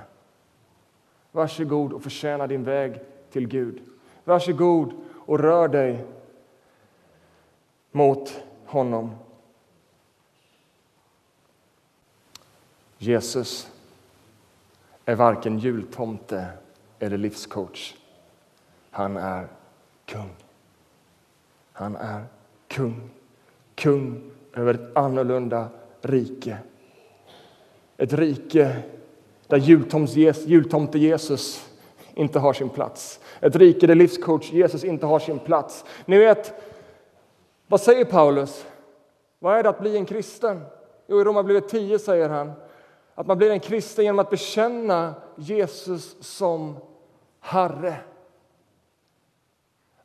Varsågod 1.31 1.93
och 1.93 2.03
förtjäna 2.03 2.47
din 2.47 2.63
väg 2.63 2.99
till 3.29 3.47
Gud. 3.47 3.81
Varsågod 4.23 4.93
och 5.25 5.39
rör 5.39 5.67
dig 5.67 6.05
mot 7.91 8.43
honom. 8.65 9.15
Jesus 12.97 13.71
är 15.05 15.15
varken 15.15 15.59
jultomte 15.59 16.47
eller 16.99 17.17
livscoach. 17.17 17.95
Han 18.91 19.17
är 19.17 19.47
kung. 20.05 20.35
Han 21.73 21.95
är 21.95 22.25
kung. 22.67 23.09
Kung 23.75 24.31
över 24.53 24.73
ett 24.73 24.97
annorlunda 24.97 25.69
rike. 26.01 26.57
Ett 27.97 28.13
rike 28.13 28.75
där 29.47 29.57
jultomte 30.47 30.99
Jesus 30.99 31.69
inte 32.13 32.39
har 32.39 32.53
sin 32.53 32.69
plats. 32.69 33.19
Ett 33.39 33.55
rike 33.55 33.87
där 33.87 33.95
livscoach 33.95 34.51
Jesus 34.51 34.83
inte 34.83 35.05
har 35.05 35.19
sin 35.19 35.39
plats. 35.39 35.85
Ni 36.05 36.17
vet, 36.17 36.53
vad 37.67 37.81
säger 37.81 38.05
Paulus? 38.05 38.65
Vad 39.39 39.57
är 39.57 39.63
det 39.63 39.69
att 39.69 39.79
bli 39.79 39.97
en 39.97 40.05
kristen? 40.05 40.61
Jo, 41.07 41.21
i 41.21 41.23
Romarbrevet 41.23 41.69
10 41.69 41.99
säger 41.99 42.29
han 42.29 42.51
att 43.15 43.27
man 43.27 43.37
blir 43.37 43.51
en 43.51 43.59
kristen 43.59 44.05
genom 44.05 44.19
att 44.19 44.29
bekänna 44.29 45.13
Jesus 45.35 46.15
som 46.19 46.77
Herre. 47.39 47.95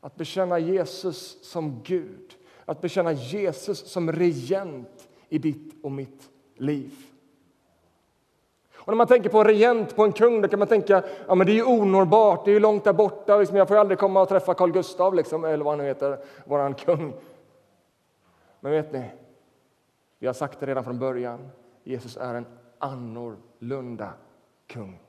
Att 0.00 0.16
bekänna 0.16 0.58
Jesus 0.58 1.44
som 1.50 1.82
Gud, 1.84 2.35
att 2.66 2.80
bekänna 2.80 3.12
Jesus 3.12 3.86
som 3.86 4.12
regent 4.12 5.08
i 5.28 5.38
ditt 5.38 5.84
och 5.84 5.92
mitt 5.92 6.30
liv. 6.56 6.92
Och 8.86 8.88
när 8.88 8.96
man 8.96 9.06
tänker 9.06 9.30
på 9.30 9.38
en 9.38 9.46
regent, 9.46 9.96
på 9.96 10.04
en 10.04 10.12
kung, 10.12 10.42
då 10.42 10.48
kan 10.48 10.58
man 10.58 10.68
tänka 10.68 11.04
ja, 11.28 11.34
men 11.34 11.46
det 11.46 11.58
är 11.58 11.68
onåbart, 11.68 12.44
det 12.44 12.52
är 12.52 12.60
långt 12.60 12.84
där 12.84 12.92
borta. 12.92 13.36
Liksom, 13.36 13.56
jag 13.56 13.68
får 13.68 13.76
aldrig 13.76 13.98
komma 13.98 14.22
och 14.22 14.28
träffa 14.28 14.54
Carl 14.54 14.72
Gustav, 14.72 15.14
liksom, 15.14 15.44
eller 15.44 15.64
vad 15.64 15.72
han 15.72 15.78
nu 15.78 15.84
heter, 15.84 16.18
vår 16.44 16.72
kung. 16.72 17.12
Men 18.60 18.72
vet 18.72 18.92
ni, 18.92 19.10
vi 20.18 20.26
har 20.26 20.34
sagt 20.34 20.60
det 20.60 20.66
redan 20.66 20.84
från 20.84 20.98
början. 20.98 21.48
Jesus 21.84 22.16
är 22.16 22.34
en 22.34 22.46
annorlunda 22.78 24.12
kung. 24.66 25.00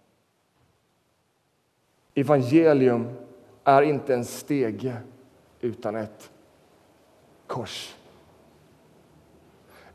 Evangelium 2.14 3.08
är 3.64 3.82
inte 3.82 4.14
en 4.14 4.26
stege 4.26 4.98
utan 5.62 5.96
ett 5.96 6.32
kors. 7.48 7.96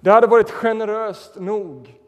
Det 0.00 0.10
hade 0.10 0.26
varit 0.26 0.50
generöst 0.50 1.34
nog 1.40 2.02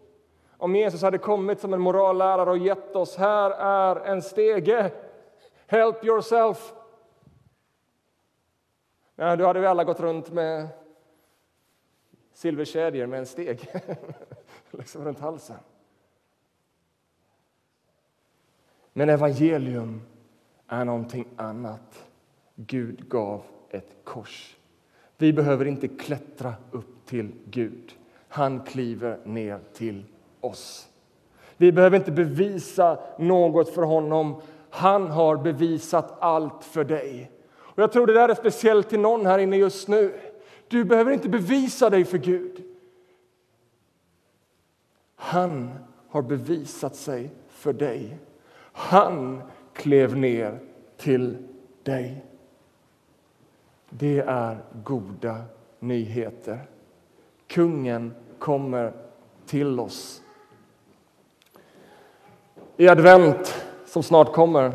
om 0.64 0.76
Jesus 0.76 1.02
hade 1.02 1.18
kommit 1.18 1.60
som 1.60 1.74
en 1.74 1.80
morallärare 1.80 2.50
och 2.50 2.58
gett 2.58 2.96
oss 2.96 3.16
här 3.16 3.50
är 3.50 3.96
en 3.96 4.22
stege. 4.22 4.92
Help 5.66 6.04
yourself. 6.04 6.72
Nej, 9.14 9.36
då 9.36 9.46
hade 9.46 9.60
vi 9.60 9.66
alla 9.66 9.84
gått 9.84 10.00
runt 10.00 10.32
med 10.32 10.68
silverkedjor 12.32 13.06
med 13.06 13.18
en 13.18 13.26
steg 13.26 13.70
liksom 14.70 15.04
runt 15.04 15.18
halsen. 15.18 15.56
Men 18.92 19.08
evangelium 19.08 20.02
är 20.68 20.84
någonting 20.84 21.26
annat. 21.36 22.08
Gud 22.54 23.08
gav 23.08 23.42
ett 23.70 23.96
kors. 24.04 24.56
Vi 25.24 25.32
behöver 25.32 25.64
inte 25.64 25.88
klättra 25.88 26.54
upp 26.70 27.06
till 27.06 27.32
Gud. 27.44 27.94
Han 28.28 28.60
kliver 28.60 29.18
ner 29.24 29.60
till 29.72 30.04
oss. 30.40 30.88
Vi 31.56 31.72
behöver 31.72 31.96
inte 31.96 32.12
bevisa 32.12 32.98
något 33.18 33.74
för 33.74 33.82
honom. 33.82 34.42
Han 34.70 35.10
har 35.10 35.36
bevisat 35.36 36.16
allt 36.20 36.64
för 36.64 36.84
dig. 36.84 37.30
Och 37.54 37.82
Jag 37.82 37.92
tror 37.92 38.06
det 38.06 38.12
där 38.12 38.28
är 38.28 38.34
speciellt 38.34 38.88
till 38.88 39.00
någon 39.00 39.26
här 39.26 39.38
inne 39.38 39.56
just 39.56 39.88
nu. 39.88 40.14
Du 40.68 40.84
behöver 40.84 41.12
inte 41.12 41.28
bevisa 41.28 41.90
dig 41.90 42.04
för 42.04 42.18
Gud. 42.18 42.62
Han 45.16 45.70
har 46.08 46.22
bevisat 46.22 46.96
sig 46.96 47.30
för 47.48 47.72
dig. 47.72 48.18
Han 48.72 49.42
klev 49.72 50.16
ner 50.16 50.58
till 50.96 51.36
dig. 51.82 52.24
Det 53.98 54.18
är 54.18 54.58
goda 54.84 55.44
nyheter. 55.78 56.58
Kungen 57.46 58.14
kommer 58.38 58.92
till 59.46 59.80
oss. 59.80 60.22
I 62.76 62.88
advent, 62.88 63.64
som 63.86 64.02
snart 64.02 64.32
kommer, 64.32 64.72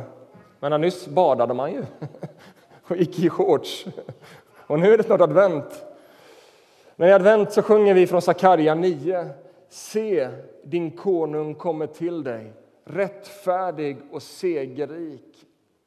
men 0.60 0.82
nyss 0.82 1.08
badade 1.08 1.54
man 1.54 1.72
ju 1.72 1.86
och 2.84 2.98
gick 2.98 3.20
i 3.20 3.30
shorts. 3.30 3.86
Och 4.58 4.80
nu 4.80 4.94
är 4.94 4.98
det 4.98 5.04
snart 5.04 5.22
advent. 5.22 5.86
Men 6.96 7.10
i 7.10 7.12
advent 7.12 7.54
så 7.54 7.62
sjunger 7.62 7.94
vi 7.94 8.08
från 8.08 8.22
Sakarja 8.22 8.76
9. 8.76 9.30
se, 9.70 10.30
din 10.64 10.92
konung 10.92 11.56
kommer 11.56 11.88
till 11.88 12.24
dig. 12.24 12.54
Rättfärdig 12.86 13.98
och 14.12 14.24
segerrik 14.24 15.46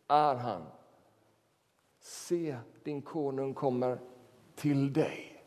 är 0.08 0.34
han. 0.34 0.62
Se, 2.00 2.56
din 2.84 3.02
konung 3.02 3.54
kommer 3.54 3.98
till 4.56 4.92
dig. 4.92 5.42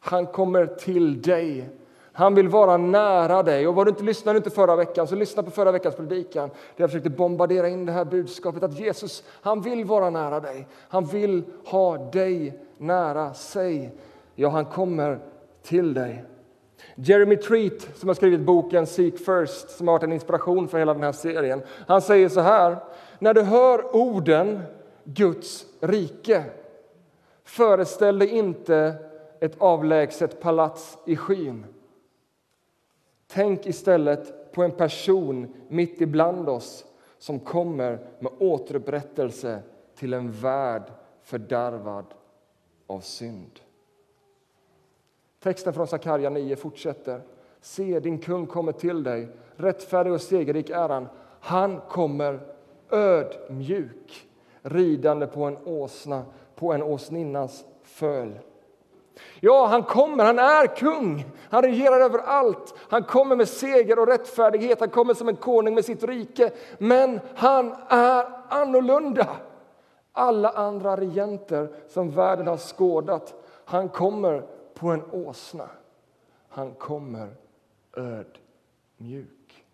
Han 0.00 0.26
kommer 0.26 0.66
till 0.66 1.22
dig. 1.22 1.68
Han 2.12 2.34
vill 2.34 2.48
vara 2.48 2.76
nära 2.76 3.42
dig. 3.42 3.68
Och 3.68 3.74
var 3.74 3.84
du 3.84 3.88
inte 3.88 4.04
lyssnade 4.04 4.36
inte 4.36 4.50
förra 4.50 4.76
veckan, 4.76 5.08
så 5.08 5.14
lyssna 5.14 5.42
på 5.42 5.50
förra 5.50 5.72
veckans 5.72 5.96
predikan. 5.96 6.48
Där 6.48 6.56
jag 6.76 6.90
försökte 6.90 7.10
bombardera 7.10 7.68
in 7.68 7.86
det 7.86 7.92
här 7.92 8.04
budskapet 8.04 8.62
att 8.62 8.78
Jesus, 8.78 9.24
han 9.28 9.60
vill 9.60 9.84
vara 9.84 10.10
nära 10.10 10.40
dig. 10.40 10.68
Han 10.88 11.04
vill 11.04 11.44
ha 11.64 12.10
dig 12.10 12.58
nära 12.78 13.34
sig. 13.34 13.90
Ja, 14.34 14.48
han 14.48 14.64
kommer 14.64 15.18
till 15.62 15.94
dig. 15.94 16.24
Jeremy 16.94 17.36
Treat, 17.36 17.88
som 17.94 18.08
har 18.08 18.14
skrivit 18.14 18.40
boken 18.40 18.86
Seek 18.86 19.18
First, 19.18 19.70
som 19.70 19.88
har 19.88 19.94
varit 19.94 20.02
en 20.02 20.12
inspiration 20.12 20.68
för 20.68 20.78
hela 20.78 20.94
den 20.94 21.02
här 21.02 21.12
serien, 21.12 21.62
han 21.86 22.02
säger 22.02 22.28
så 22.28 22.40
här. 22.40 22.76
När 23.18 23.34
du 23.34 23.42
hör 23.42 23.96
orden 23.96 24.62
Guds 25.04 25.66
rike, 25.80 26.44
föreställ 27.44 28.18
dig 28.18 28.28
inte 28.28 28.94
ett 29.40 29.60
avlägset 29.60 30.40
palats 30.40 30.98
i 31.06 31.16
skyn. 31.16 31.66
Tänk 33.26 33.66
istället 33.66 34.52
på 34.52 34.62
en 34.62 34.70
person 34.70 35.54
mitt 35.68 36.00
ibland 36.00 36.48
oss 36.48 36.84
som 37.18 37.40
kommer 37.40 37.98
med 38.18 38.32
återupprättelse 38.38 39.62
till 39.94 40.14
en 40.14 40.32
värld 40.32 40.92
fördärvad 41.22 42.06
av 42.86 43.00
synd. 43.00 43.60
Texten 45.40 45.72
från 45.72 45.86
Sakarja 45.86 46.30
9 46.30 46.56
fortsätter. 46.56 47.22
Se, 47.60 48.00
din 48.00 48.18
kung 48.18 48.46
kommer 48.46 48.72
till 48.72 49.02
dig, 49.02 49.28
rättfärdig 49.56 50.12
och 50.12 50.20
segerrik 50.20 50.70
är 50.70 50.88
han. 50.88 51.08
Han 51.40 51.80
kommer 51.80 52.40
ödmjuk, 52.90 54.28
ridande 54.64 55.26
på 55.26 55.44
en 55.44 55.58
åsna, 55.64 56.24
på 56.54 56.72
en 56.72 56.82
åsninnas 56.82 57.64
föl. 57.82 58.38
Ja, 59.40 59.66
han 59.66 59.82
kommer, 59.82 60.24
han 60.24 60.38
är 60.38 60.76
kung, 60.76 61.24
han 61.50 61.62
regerar 61.62 62.00
över 62.00 62.18
allt. 62.18 62.74
Han 62.78 63.02
kommer 63.02 63.36
med 63.36 63.48
seger 63.48 63.98
och 63.98 64.06
rättfärdighet, 64.06 64.80
han 64.80 64.90
kommer 64.90 65.14
som 65.14 65.28
en 65.28 65.36
konung 65.36 65.74
med 65.74 65.84
sitt 65.84 66.04
rike. 66.04 66.52
Men 66.78 67.20
han 67.34 67.74
är 67.88 68.26
annorlunda. 68.48 69.36
Alla 70.12 70.50
andra 70.50 70.96
regenter 70.96 71.68
som 71.88 72.10
världen 72.10 72.46
har 72.46 72.56
skådat, 72.56 73.34
han 73.64 73.88
kommer 73.88 74.42
på 74.74 74.88
en 74.88 75.02
åsna. 75.12 75.68
Han 76.48 76.74
kommer 76.74 77.34
ödmjuk. 77.96 79.64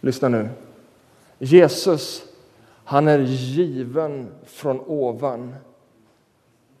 Lyssna 0.00 0.28
nu. 0.28 0.48
Jesus, 1.42 2.24
han 2.84 3.08
är 3.08 3.18
given 3.18 4.34
från 4.44 4.80
ovan 4.80 5.54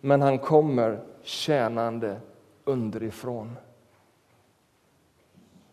men 0.00 0.22
han 0.22 0.38
kommer 0.38 1.00
tjänande 1.22 2.20
underifrån. 2.64 3.56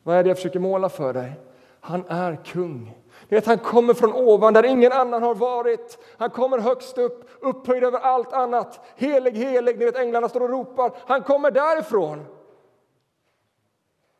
Vad 0.04 0.16
är 0.16 0.24
det 0.24 0.30
jag 0.30 0.38
försöker 0.38 0.60
måla 0.60 0.90
för 0.90 1.14
dig? 1.14 1.34
Han 1.80 2.06
är 2.08 2.36
kung. 2.36 2.98
vet, 3.30 3.46
han 3.46 3.58
kommer 3.58 3.94
från 3.94 4.14
ovan, 4.14 4.54
där 4.54 4.66
ingen 4.66 4.92
annan 4.92 5.24
har 5.24 5.36
varit. 5.36 5.98
Han 6.18 6.30
kommer 6.30 6.60
högst 6.60 6.98
upp, 6.98 7.30
upphöjd 7.42 7.84
över 7.84 8.00
allt 8.00 8.34
annat. 8.34 8.86
Helig, 8.96 9.32
helig, 9.32 9.78
ni 9.80 9.86
vet 9.86 9.98
änglarna 9.98 10.30
står 10.30 10.42
och 10.42 10.50
ropar. 10.50 10.92
Han 11.06 11.24
kommer 11.24 11.52
därifrån. 11.52 12.26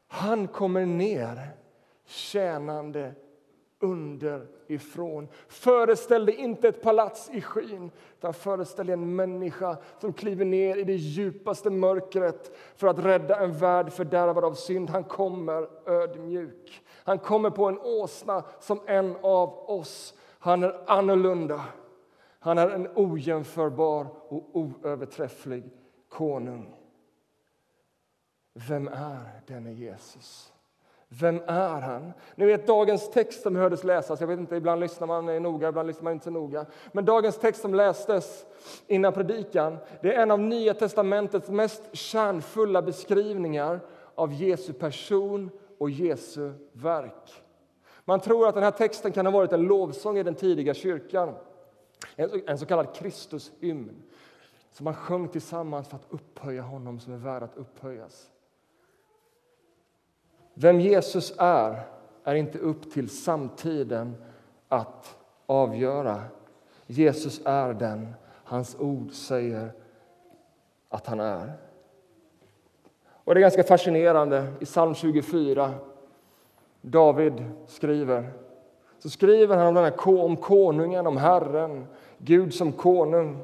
Han 0.08 0.48
kommer 0.48 0.86
ner, 0.86 1.50
tjänande 2.06 3.14
underifrån. 3.80 5.28
Föreställ 5.48 6.26
dig 6.26 6.36
inte 6.36 6.68
ett 6.68 6.82
palats 6.82 7.30
i 7.34 7.42
skyn, 7.42 7.92
utan 8.18 8.34
föreställ 8.34 8.86
dig 8.86 8.94
en 8.94 9.16
människa 9.16 9.78
som 10.00 10.14
kliver 10.14 10.46
ner 10.46 10.78
i 10.78 10.84
det 10.84 10.96
djupaste 10.96 11.70
mörkret 11.70 12.58
för 12.76 12.88
att 12.88 13.00
rädda 13.00 13.40
en 13.40 13.54
värld 13.54 13.92
fördärvad 13.92 14.46
av 14.46 14.54
synd. 14.54 14.90
Han 14.90 15.04
kommer 15.04 15.90
ödmjuk. 15.90 16.84
Han 17.04 17.20
kommer 17.20 17.50
på 17.50 17.66
en 17.66 17.80
åsna 17.80 18.44
som 18.60 18.80
en 18.86 19.16
av 19.22 19.70
oss. 19.70 20.14
Han 20.40 20.64
är 20.64 20.92
annorlunda. 20.92 21.66
Han 22.40 22.58
är 22.58 22.70
en 22.70 22.88
ojämförbar 22.96 24.08
och 24.28 24.50
oöverträfflig 24.54 25.64
konung. 26.10 26.76
Vem 28.54 28.88
är 28.88 29.42
denne 29.48 29.74
Jesus? 29.74 30.54
Vem 31.10 31.42
är 31.48 31.82
han? 31.82 32.14
Ni 32.36 32.46
vet 32.46 32.68
dagens 32.68 33.10
text 33.10 33.42
som 33.42 33.56
hördes 33.56 33.84
läsas, 33.84 34.20
jag 34.20 34.28
vet 34.28 34.40
inte, 34.40 34.56
ibland 34.56 34.82
lyssnar 34.82 35.08
man 35.08 35.44
noga, 35.44 35.70
ibland 35.70 35.88
lyssnar 35.88 36.04
man 36.04 36.14
inte 36.14 36.24
så 36.24 36.32
noga. 36.32 36.66
Men 36.92 37.06
dagens 37.06 37.38
text 37.38 37.62
som 37.62 37.74
lästes 37.76 38.46
innan 38.88 39.14
predikan, 39.14 39.78
det 40.02 40.14
är 40.14 40.22
en 40.22 40.32
av 40.32 40.40
Nya 40.40 40.74
testamentets 40.74 41.50
mest 41.50 41.84
kärnfulla 41.92 42.82
beskrivningar 42.82 43.80
av 44.16 44.34
Jesu 44.34 44.74
person 44.74 45.50
och 45.78 45.90
Jesu 45.90 46.52
verk. 46.72 47.44
Man 48.06 48.20
tror 48.20 48.48
att 48.48 48.54
den 48.54 48.64
här 48.64 48.72
texten 48.72 49.12
kan 49.12 49.26
ha 49.26 49.34
varit 49.34 49.52
en 49.52 49.64
lovsång 49.64 50.18
i 50.18 50.24
den 50.24 50.36
tidiga 50.36 50.74
kyrkan, 50.74 51.36
en 52.48 52.58
så 52.58 52.66
kallad 52.66 52.96
Kristushymn 52.96 54.04
som 54.72 54.84
man 54.84 54.96
sjöng 54.96 55.28
tillsammans 55.28 55.88
för 55.88 55.96
att 55.96 56.08
upphöja 56.10 56.62
honom 56.62 57.00
som 57.00 57.14
är 57.14 57.18
värd 57.18 57.44
att 57.44 57.58
upphöjas. 57.58 58.30
Vem 60.60 60.80
Jesus 60.80 61.34
är, 61.38 61.80
är 62.24 62.36
inte 62.36 62.58
upp 62.58 62.92
till 62.92 63.10
samtiden 63.10 64.16
att 64.68 65.16
avgöra. 65.46 66.22
Jesus 66.88 67.42
är 67.46 67.74
den 67.74 68.14
hans 68.44 68.76
ord 68.80 69.12
säger 69.12 69.72
att 70.90 71.08
han 71.08 71.20
är. 71.20 71.52
Och 73.24 73.34
Det 73.34 73.40
är 73.40 73.42
ganska 73.42 73.64
fascinerande. 73.64 74.54
I 74.60 74.66
psalm 74.66 74.96
24, 74.96 75.74
David 76.82 77.44
skriver 77.68 78.32
så 79.00 79.10
skriver 79.10 79.58
han 79.58 79.68
om, 79.68 79.74
den 79.74 79.84
här, 79.84 80.24
om 80.24 80.38
konungen, 80.38 81.08
om 81.08 81.18
Herren, 81.18 81.86
Gud 82.18 82.54
som 82.54 82.72
konung. 82.72 83.38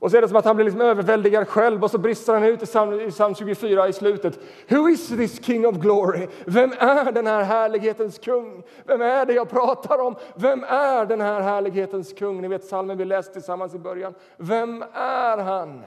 Och 0.00 0.10
så 0.10 0.16
är 0.16 0.20
det 0.20 0.28
som 0.28 0.36
att 0.36 0.44
han 0.44 0.56
blir 0.56 0.64
liksom 0.64 0.80
överväldigad 0.80 1.48
själv 1.48 1.84
och 1.84 1.90
så 1.90 1.98
brister 1.98 2.34
han 2.34 2.44
ut 2.44 2.62
i 2.62 2.66
psalm, 2.66 3.00
i 3.00 3.10
psalm 3.10 3.34
24 3.34 3.88
i 3.88 3.92
slutet. 3.92 4.38
Who 4.68 4.88
is 4.88 5.08
this 5.08 5.44
king 5.44 5.66
of 5.66 5.76
glory? 5.76 6.28
Vem 6.44 6.72
är 6.78 7.12
den 7.12 7.26
här 7.26 7.42
härlighetens 7.42 8.18
kung? 8.18 8.62
Vem 8.84 9.02
är 9.02 9.26
det 9.26 9.32
jag 9.32 9.50
pratar 9.50 9.98
om? 9.98 10.16
Vem 10.34 10.64
är 10.64 11.06
den 11.06 11.20
här 11.20 11.40
härlighetens 11.40 12.12
kung? 12.12 12.40
Ni 12.40 12.48
vet 12.48 12.62
psalmen 12.62 12.98
vi 12.98 13.04
läste 13.04 13.32
tillsammans 13.32 13.74
i 13.74 13.78
början. 13.78 14.14
Vem 14.36 14.84
är 14.94 15.38
han? 15.38 15.84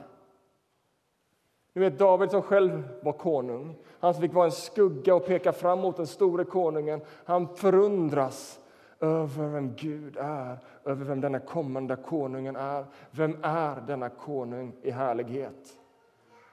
Ni 1.74 1.80
vet 1.80 1.98
David 1.98 2.30
som 2.30 2.42
själv 2.42 2.82
var 3.02 3.12
konung. 3.12 3.76
Han 4.00 4.14
som 4.14 4.22
fick 4.22 4.34
vara 4.34 4.46
en 4.46 4.52
skugga 4.52 5.14
och 5.14 5.26
peka 5.26 5.52
fram 5.52 5.80
mot 5.80 5.96
den 5.96 6.06
store 6.06 6.44
konungen. 6.44 7.00
Han 7.24 7.56
förundras 7.56 8.60
över 9.04 9.48
vem 9.48 9.74
Gud 9.74 10.16
är, 10.16 10.58
över 10.84 11.04
vem 11.04 11.20
denna 11.20 11.38
kommande 11.38 11.96
konungen 11.96 12.56
är. 12.56 12.86
Vem 13.10 13.36
är 13.42 13.80
denna 13.80 14.08
konung 14.08 14.72
i 14.82 14.90
härlighet? 14.90 15.78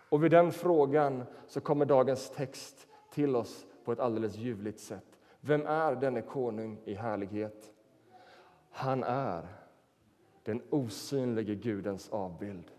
Och 0.09 0.23
vid 0.23 0.31
den 0.31 0.51
frågan 0.51 1.23
så 1.47 1.61
kommer 1.61 1.85
dagens 1.85 2.29
text 2.29 2.87
till 3.13 3.35
oss 3.35 3.65
på 3.85 3.91
ett 3.91 3.99
alldeles 3.99 4.35
ljuvligt 4.35 4.79
sätt. 4.79 5.05
Vem 5.41 5.65
är 5.65 5.95
denne 5.95 6.21
konung 6.21 6.77
i 6.85 6.93
härlighet? 6.93 7.71
Han 8.71 9.03
är 9.03 9.47
den 10.43 10.61
osynlige 10.69 11.55
Gudens 11.55 12.09
avbild. 12.09 12.71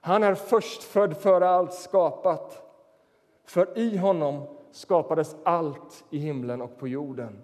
Han 0.00 0.22
är 0.22 0.34
förstfödd 0.34 1.16
före 1.16 1.48
allt 1.48 1.72
skapat. 1.72 2.62
För 3.44 3.78
i 3.78 3.96
honom 3.96 4.46
skapades 4.70 5.36
allt 5.44 6.04
i 6.10 6.18
himlen 6.18 6.62
och 6.62 6.78
på 6.78 6.88
jorden 6.88 7.42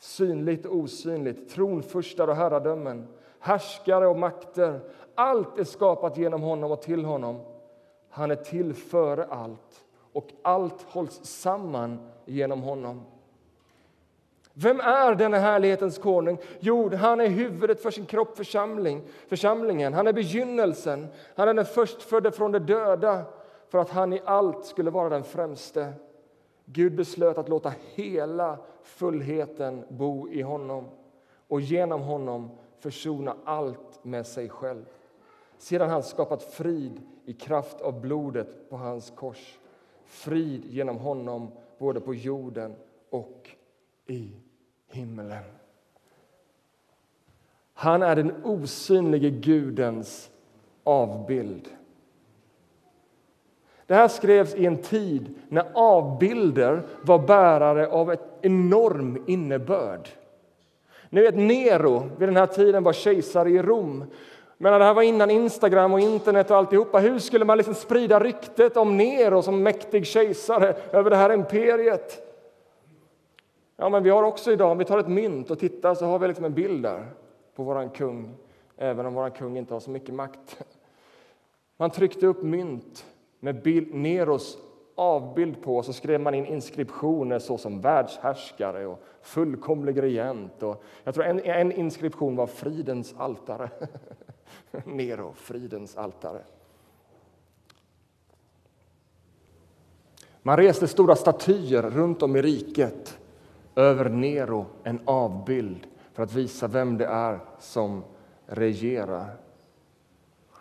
synligt 0.00 0.66
och 0.66 0.76
osynligt, 0.76 1.50
tronfurstar 1.50 2.28
och 2.28 2.36
herradömen, 2.36 3.08
härskare 3.40 4.06
och 4.06 4.18
makter. 4.18 4.80
Allt 5.14 5.58
är 5.58 5.64
skapat 5.64 6.18
genom 6.18 6.42
honom 6.42 6.72
och 6.72 6.82
till 6.82 7.04
honom. 7.04 7.40
Han 8.10 8.30
är 8.30 8.36
till 8.36 8.74
före 8.74 9.24
allt, 9.24 9.84
och 10.12 10.26
allt 10.42 10.82
hålls 10.82 11.24
samman 11.24 11.98
genom 12.24 12.62
honom. 12.62 13.02
Vem 14.52 14.80
är 14.80 15.14
denna 15.14 15.38
härlighetens 15.38 15.98
konung? 15.98 16.38
Jo, 16.60 16.96
han 16.96 17.20
är 17.20 17.28
huvudet 17.28 17.82
för 17.82 17.90
sin 17.90 18.06
kropp, 18.06 18.36
församling, 18.36 19.02
församlingen. 19.28 19.94
Han 19.94 20.06
är 20.06 20.12
begynnelsen, 20.12 21.06
han 21.36 21.48
är 21.48 21.54
den 21.54 21.64
förstfödde 21.64 22.32
från 22.32 22.52
de 22.52 22.58
döda 22.58 23.24
för 23.68 23.78
att 23.78 23.90
han 23.90 24.12
i 24.12 24.20
allt 24.24 24.64
skulle 24.64 24.90
vara 24.90 25.08
den 25.08 25.24
främste. 25.24 25.92
Gud 26.72 26.96
beslöt 26.96 27.38
att 27.38 27.48
låta 27.48 27.72
hela 27.94 28.58
fullheten 28.82 29.84
bo 29.88 30.28
i 30.28 30.42
honom 30.42 30.88
och 31.48 31.60
genom 31.60 32.00
honom 32.00 32.50
försona 32.78 33.36
allt 33.44 34.04
med 34.04 34.26
sig 34.26 34.48
själv. 34.48 34.84
sedan 35.58 35.90
han 35.90 36.02
skapat 36.02 36.42
frid 36.42 37.00
i 37.24 37.32
kraft 37.32 37.80
av 37.80 38.00
blodet 38.00 38.70
på 38.70 38.76
hans 38.76 39.10
kors. 39.10 39.58
Frid 40.04 40.64
genom 40.64 40.96
honom 40.96 41.50
både 41.78 42.00
på 42.00 42.14
jorden 42.14 42.74
och 43.10 43.50
i 44.06 44.32
himlen. 44.86 45.44
Han 47.72 48.02
är 48.02 48.16
den 48.16 48.44
osynlige 48.44 49.30
Gudens 49.30 50.30
avbild. 50.84 51.68
Det 53.90 53.96
här 53.96 54.08
skrevs 54.08 54.54
i 54.54 54.66
en 54.66 54.76
tid 54.76 55.34
när 55.48 55.64
avbilder 55.74 56.82
var 57.02 57.18
bärare 57.18 57.88
av 57.88 58.12
ett 58.12 58.22
enorm 58.42 59.24
innebörd. 59.26 60.08
Ni 61.08 61.20
vet 61.20 61.36
Nero 61.36 62.10
vid 62.18 62.28
den 62.28 62.36
här 62.36 62.46
tiden 62.46 62.82
var 62.82 62.92
kejsare 62.92 63.50
i 63.50 63.62
Rom. 63.62 64.04
Men 64.58 64.78
det 64.78 64.84
här 64.84 64.94
var 64.94 65.02
innan 65.02 65.30
Instagram 65.30 65.92
och 65.92 66.00
internet 66.00 66.50
och 66.50 66.56
alltihopa. 66.56 66.98
Hur 66.98 67.18
skulle 67.18 67.44
man 67.44 67.56
liksom 67.56 67.74
sprida 67.74 68.20
ryktet 68.20 68.76
om 68.76 68.96
Nero 68.96 69.42
som 69.42 69.62
mäktig 69.62 70.06
kejsare 70.06 70.74
över 70.92 71.10
det 71.10 71.16
här 71.16 71.32
imperiet? 71.32 72.22
Ja, 73.76 73.88
men 73.88 74.02
vi 74.02 74.10
har 74.10 74.22
också 74.22 74.52
idag, 74.52 74.70
om 74.70 74.78
vi 74.78 74.84
tar 74.84 74.98
ett 74.98 75.08
mynt 75.08 75.50
och 75.50 75.58
tittar 75.58 75.94
så 75.94 76.04
har 76.04 76.18
vi 76.18 76.28
liksom 76.28 76.44
en 76.44 76.54
bild 76.54 76.82
där 76.82 77.06
på 77.56 77.62
våran 77.62 77.90
kung, 77.90 78.34
även 78.76 79.06
om 79.06 79.14
våran 79.14 79.30
kung 79.30 79.56
inte 79.56 79.74
har 79.74 79.80
så 79.80 79.90
mycket 79.90 80.14
makt. 80.14 80.62
Man 81.76 81.90
tryckte 81.90 82.26
upp 82.26 82.42
mynt 82.42 83.04
med 83.40 83.62
bild, 83.62 83.94
Neros 83.94 84.58
avbild 84.94 85.62
på 85.62 85.82
så 85.82 85.92
skrev 85.92 86.20
man 86.20 86.34
in 86.34 86.46
inskriptioner 86.46 87.38
såsom 87.38 87.80
världshärskare 87.80 88.86
och 88.86 89.02
fullkomlig 89.22 90.02
regent. 90.02 90.62
Och 90.62 90.84
jag 91.04 91.14
tror 91.14 91.24
en, 91.24 91.40
en 91.40 91.72
inskription 91.72 92.36
var 92.36 92.46
fridens 92.46 93.14
altare. 93.18 93.70
Nero, 94.84 95.32
fridens 95.36 95.96
altare. 95.96 96.42
Man 100.42 100.56
reste 100.56 100.88
stora 100.88 101.16
statyer 101.16 101.82
runt 101.82 102.22
om 102.22 102.36
i 102.36 102.42
riket 102.42 103.18
över 103.76 104.08
Nero, 104.08 104.66
en 104.84 105.00
avbild 105.04 105.86
för 106.12 106.22
att 106.22 106.32
visa 106.32 106.68
vem 106.68 106.98
det 106.98 107.06
är 107.06 107.38
som 107.58 108.04
regerar. 108.46 109.36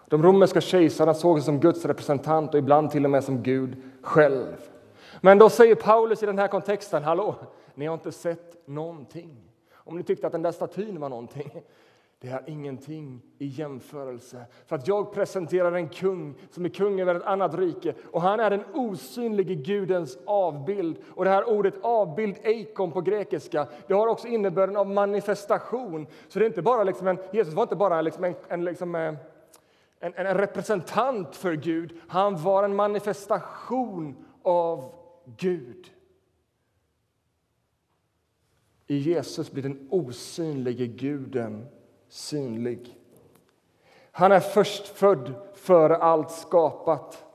De 0.09 0.23
romerska 0.23 0.61
kejsarna 0.61 1.13
såg 1.13 1.37
sig 1.37 1.45
som 1.45 1.59
Guds 1.59 1.85
representant 1.85 2.53
och 2.53 2.59
ibland 2.59 2.91
till 2.91 3.05
och 3.05 3.11
med 3.11 3.23
som 3.23 3.43
Gud 3.43 3.75
själv. 4.01 4.69
Men 5.21 5.37
då 5.37 5.49
säger 5.49 5.75
Paulus 5.75 6.23
i 6.23 6.25
den 6.25 6.39
här 6.39 6.47
kontexten, 6.47 7.03
hallå, 7.03 7.35
ni 7.75 7.85
har 7.85 7.93
inte 7.93 8.11
sett 8.11 8.67
någonting. 8.67 9.35
Om 9.73 9.97
ni 9.97 10.03
tyckte 10.03 10.27
att 10.27 10.31
den 10.33 10.41
där 10.41 10.51
statyn 10.51 10.99
var 10.99 11.09
någonting, 11.09 11.51
det 12.21 12.27
är 12.27 12.43
ingenting 12.47 13.21
i 13.37 13.45
jämförelse. 13.45 14.45
För 14.67 14.75
att 14.75 14.87
jag 14.87 15.13
presenterar 15.13 15.71
en 15.71 15.89
kung 15.89 16.35
som 16.51 16.65
är 16.65 16.69
kung 16.69 17.01
över 17.01 17.15
ett 17.15 17.23
annat 17.23 17.55
rike 17.55 17.93
och 18.11 18.21
han 18.21 18.39
är 18.39 18.49
den 18.49 18.63
osynlige 18.73 19.55
Gudens 19.55 20.17
avbild. 20.25 20.97
Och 21.15 21.25
det 21.25 21.31
här 21.31 21.49
ordet 21.49 21.73
avbild, 21.81 22.35
eikon 22.43 22.91
på 22.91 23.01
grekiska, 23.01 23.67
det 23.87 23.93
har 23.93 24.07
också 24.07 24.27
innebörden 24.27 24.77
av 24.77 24.89
manifestation. 24.89 26.07
Så 26.27 26.39
det 26.39 26.45
är 26.45 26.47
inte 26.47 26.61
bara 26.61 26.83
liksom 26.83 27.07
en, 27.07 27.17
Jesus 27.31 27.53
var 27.53 27.63
inte 27.63 27.75
bara 27.75 28.01
liksom 28.01 28.23
en, 28.23 28.35
en 28.47 28.65
liksom, 28.65 28.95
eh, 28.95 29.13
en, 29.99 30.13
en 30.13 30.37
representant 30.37 31.35
för 31.35 31.53
Gud, 31.53 31.99
han 32.07 32.37
var 32.37 32.63
en 32.63 32.75
manifestation 32.75 34.25
av 34.43 34.93
Gud. 35.37 35.91
I 38.87 38.97
Jesus 38.97 39.51
blir 39.51 39.63
den 39.63 39.87
osynlige 39.91 40.87
guden 40.87 41.67
synlig. 42.07 42.97
Han 44.11 44.31
är 44.31 44.39
förstfödd 44.39 45.33
före 45.55 45.95
allt 45.95 46.31
skapat. 46.31 47.25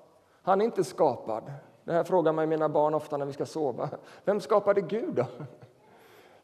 Han 0.43 0.61
är 0.61 0.65
inte 0.65 0.85
skapad. 0.85 1.53
Det 1.85 1.93
här 1.93 2.05
frågar 2.05 2.33
mig 2.33 2.47
mina 2.47 2.69
barn 2.69 2.95
ofta 2.95 3.17
när 3.17 3.27
vi 3.27 3.33
ska 3.33 3.47
sova. 3.47 3.91
Vem 4.25 4.41
skapade 4.41 4.81
Gud 4.81 5.15
då? 5.15 5.27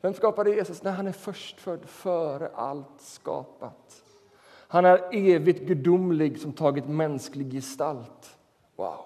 Vem 0.00 0.14
skapade 0.14 0.50
Jesus? 0.50 0.82
Nej, 0.82 0.92
han 0.92 1.06
är 1.06 1.12
förstfödd 1.12 1.84
före 1.84 2.50
allt 2.54 3.00
skapat. 3.00 3.99
Han 4.70 4.84
är 4.84 5.08
evigt 5.12 5.62
gudomlig 5.62 6.40
som 6.40 6.52
tagit 6.52 6.88
mänsklig 6.88 7.52
gestalt. 7.52 8.38
Wow! 8.76 9.04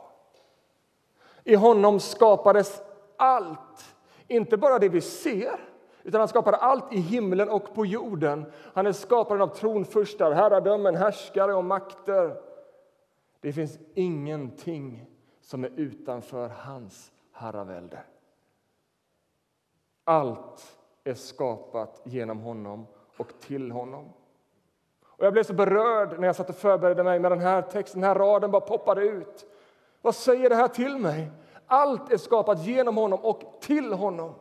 I 1.44 1.54
honom 1.54 2.00
skapades 2.00 2.82
allt, 3.16 3.94
inte 4.28 4.56
bara 4.56 4.78
det 4.78 4.88
vi 4.88 5.00
ser 5.00 5.60
utan 6.02 6.20
han 6.20 6.28
skapade 6.28 6.56
allt 6.56 6.92
i 6.92 6.96
himlen 6.96 7.48
och 7.48 7.74
på 7.74 7.86
jorden. 7.86 8.52
Han 8.74 8.86
är 8.86 8.92
skaparen 8.92 9.40
av 9.40 9.46
tronfurstar, 9.46 10.32
herradömen, 10.32 10.96
härskare 10.96 11.54
och 11.54 11.64
makter. 11.64 12.36
Det 13.40 13.52
finns 13.52 13.78
ingenting 13.94 15.06
som 15.40 15.64
är 15.64 15.70
utanför 15.76 16.48
hans 16.48 17.12
herravälde. 17.32 18.00
Allt 20.04 20.78
är 21.04 21.14
skapat 21.14 22.02
genom 22.04 22.38
honom 22.38 22.86
och 23.16 23.40
till 23.40 23.70
honom. 23.70 24.12
Och 25.16 25.26
jag 25.26 25.32
blev 25.32 25.42
så 25.42 25.52
berörd 25.52 26.20
när 26.20 26.26
jag 26.26 26.36
satt 26.36 26.50
och 26.50 26.56
förberedde 26.56 27.04
mig 27.04 27.20
med 27.20 27.32
den 27.32 27.40
här 27.40 27.62
texten. 27.62 28.00
Den 28.00 28.08
här 28.08 28.14
raden 28.14 28.50
bara 28.50 28.60
poppade 28.60 29.02
ut. 29.02 29.46
Vad 30.02 30.14
säger 30.14 30.48
det 30.48 30.54
här 30.54 30.68
till 30.68 30.98
mig? 30.98 31.30
Allt 31.66 32.12
är 32.12 32.16
skapat 32.16 32.66
genom 32.66 32.96
honom 32.96 33.20
och 33.22 33.58
till 33.60 33.92
honom. 33.92 34.34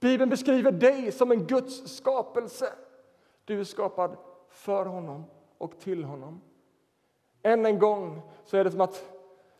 Bibeln 0.00 0.30
beskriver 0.30 0.72
dig 0.72 1.12
som 1.12 1.30
en 1.30 1.46
Guds 1.46 1.96
skapelse. 1.96 2.72
Du 3.44 3.60
är 3.60 3.64
skapad 3.64 4.16
för 4.48 4.86
honom 4.86 5.24
och 5.58 5.78
till 5.80 6.04
honom. 6.04 6.40
Än 7.42 7.66
en 7.66 7.78
gång 7.78 8.22
så 8.44 8.56
är 8.56 8.64
det 8.64 8.70
som 8.70 8.80
att 8.80 9.04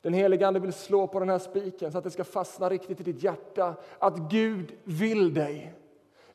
den 0.03 0.15
helige 0.15 0.47
Ande 0.47 0.61
vill 0.61 0.73
slå 0.73 1.07
på 1.07 1.21
den 1.21 1.29
här 1.29 1.39
spiken 1.39 1.93
så 1.93 1.99
att 1.99 2.05
det 2.05 2.11
ska 2.11 2.25
fastna 2.25 2.69
riktigt 2.69 3.01
i 3.01 3.03
ditt 3.03 3.23
hjärta. 3.23 3.75
Att 3.99 4.17
Gud 4.19 4.73
vill 4.85 5.35
dig. 5.35 5.75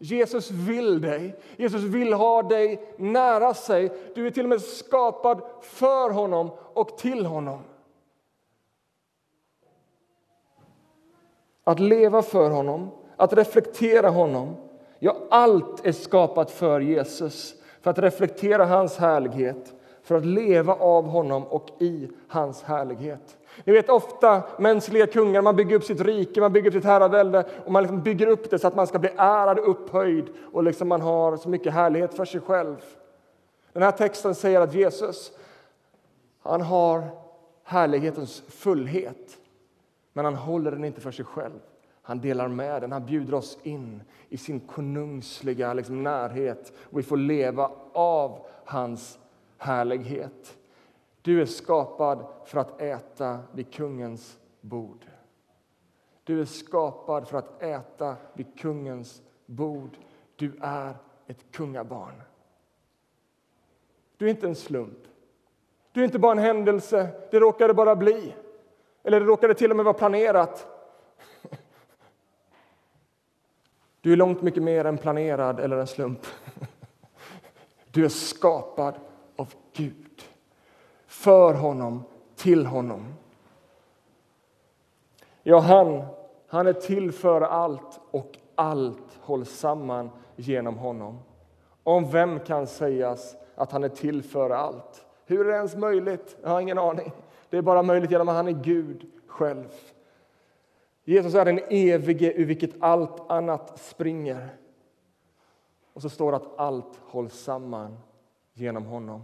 Jesus 0.01 0.51
vill 0.51 1.01
dig. 1.01 1.35
Jesus 1.57 1.81
vill 1.81 2.13
ha 2.13 2.43
dig 2.43 2.93
nära 2.97 3.53
sig. 3.53 3.91
Du 4.15 4.27
är 4.27 4.31
till 4.31 4.43
och 4.43 4.49
med 4.49 4.61
skapad 4.61 5.41
för 5.61 6.09
honom 6.09 6.51
och 6.73 6.97
till 6.97 7.25
honom. 7.25 7.59
Att 11.63 11.79
leva 11.79 12.21
för 12.21 12.49
honom 12.49 12.91
att 13.19 13.33
reflektera 13.33 14.09
honom. 14.09 14.55
Ja, 14.99 15.15
allt 15.29 15.85
är 15.85 15.91
skapat 15.91 16.51
för 16.51 16.79
Jesus, 16.79 17.55
för 17.81 17.91
att 17.91 17.99
reflektera 17.99 18.65
hans 18.65 18.97
härlighet, 18.97 19.73
för 20.03 20.15
att 20.15 20.25
leva 20.25 20.73
av 20.73 21.05
honom 21.05 21.43
och 21.43 21.69
i 21.79 22.09
hans 22.27 22.63
härlighet. 22.63 23.37
Ni 23.63 23.73
vet 23.73 23.89
ofta 23.89 24.43
mänskliga 24.59 25.07
kungar, 25.07 25.41
man 25.41 25.55
bygger 25.55 25.75
upp 25.75 25.83
sitt 25.83 26.01
rike, 26.01 26.41
man 26.41 26.53
bygger 26.53 26.67
upp 26.67 26.73
sitt 26.73 26.83
herravälde 26.83 27.45
och 27.65 27.71
man 27.71 27.83
liksom 27.83 28.03
bygger 28.03 28.27
upp 28.27 28.49
det 28.49 28.59
så 28.59 28.67
att 28.67 28.75
man 28.75 28.87
ska 28.87 28.99
bli 28.99 29.09
ärad 29.17 29.59
och 29.59 29.69
upphöjd 29.69 30.29
och 30.51 30.63
liksom 30.63 30.87
man 30.87 31.01
har 31.01 31.37
så 31.37 31.49
mycket 31.49 31.73
härlighet 31.73 32.13
för 32.13 32.25
sig 32.25 32.41
själv. 32.41 32.75
Den 33.73 33.83
här 33.83 33.91
texten 33.91 34.35
säger 34.35 34.61
att 34.61 34.73
Jesus, 34.73 35.31
han 36.43 36.61
har 36.61 37.03
härlighetens 37.63 38.43
fullhet, 38.47 39.37
men 40.13 40.25
han 40.25 40.35
håller 40.35 40.71
den 40.71 40.85
inte 40.85 41.01
för 41.01 41.11
sig 41.11 41.25
själv. 41.25 41.59
Han 42.01 42.21
delar 42.21 42.47
med 42.47 42.81
den, 42.81 42.91
han 42.91 43.05
bjuder 43.05 43.33
oss 43.33 43.57
in 43.63 44.01
i 44.29 44.37
sin 44.37 44.59
konungsliga 44.59 45.73
liksom, 45.73 46.03
närhet. 46.03 46.73
Och 46.91 46.99
vi 46.99 47.03
får 47.03 47.17
leva 47.17 47.71
av 47.93 48.45
hans 48.65 49.19
härlighet. 49.57 50.57
Du 51.21 51.41
är 51.41 51.45
skapad 51.45 52.25
för 52.45 52.59
att 52.59 52.81
äta 52.81 53.39
vid 53.51 53.73
kungens 53.73 54.39
bord. 54.61 55.05
Du 56.23 56.41
är 56.41 56.45
skapad 56.45 57.27
för 57.27 57.37
att 57.37 57.61
äta 57.61 58.15
vid 58.33 58.59
kungens 58.59 59.21
bord. 59.45 59.97
Du 60.35 60.59
är 60.61 60.97
ett 61.27 61.51
kungabarn. 61.51 62.21
Du 64.17 64.25
är 64.25 64.29
inte 64.29 64.47
en 64.47 64.55
slump. 64.55 64.97
Du 65.91 66.01
är 66.01 66.05
inte 66.05 66.19
bara 66.19 66.31
en 66.31 66.37
händelse. 66.37 67.09
Det 67.31 67.39
råkade 67.39 67.73
bara 67.73 67.95
bli. 67.95 68.35
Eller 69.03 69.19
det 69.19 69.25
råkade 69.25 69.53
till 69.53 69.71
och 69.71 69.75
med 69.75 69.85
vara 69.85 69.97
planerat. 69.97 70.67
Du 74.01 74.13
är 74.13 74.17
långt 74.17 74.41
mycket 74.41 74.63
mer 74.63 74.85
än 74.85 74.97
planerad 74.97 75.59
eller 75.59 75.77
en 75.77 75.87
slump. 75.87 76.19
Du 77.91 78.05
är 78.05 78.09
skapad 78.09 78.99
av 79.35 79.53
Gud, 79.73 80.08
för 81.19 81.53
honom, 81.53 82.03
till 82.35 82.65
honom. 82.65 83.13
Ja, 85.43 85.59
han, 85.59 86.05
han 86.47 86.67
är 86.67 86.73
till 86.73 87.11
för 87.11 87.41
allt 87.41 87.99
och 88.11 88.37
allt 88.55 89.19
hålls 89.19 89.49
samman 89.49 90.09
genom 90.35 90.77
honom. 90.77 91.19
Om 91.83 92.11
vem 92.11 92.39
kan 92.39 92.67
sägas 92.67 93.35
att 93.55 93.71
han 93.71 93.83
är 93.83 93.89
till 93.89 94.23
för 94.23 94.49
allt? 94.49 95.05
Hur 95.25 95.39
är 95.39 95.51
det 95.51 95.57
ens 95.57 95.75
möjligt? 95.75 96.37
Jag 96.41 96.49
har 96.49 96.61
ingen 96.61 96.77
aning. 96.77 97.11
Det 97.49 97.57
är 97.57 97.61
bara 97.61 97.83
möjligt 97.83 98.11
genom 98.11 98.29
att 98.29 98.35
han 98.35 98.47
är 98.47 98.63
Gud 98.63 99.11
själv. 99.27 99.73
Jesus 101.03 101.35
är 101.35 101.45
den 101.45 101.59
evige 101.69 102.33
ur 102.33 102.45
vilket 102.45 102.83
allt 102.83 103.31
annat 103.31 103.79
springer. 103.79 104.49
Och 105.93 106.01
så 106.01 106.09
står 106.09 106.31
det 106.31 106.37
att 106.37 106.59
allt 106.59 106.99
hålls 107.05 107.33
samman 107.33 107.97
genom 108.53 108.85
honom. 108.85 109.21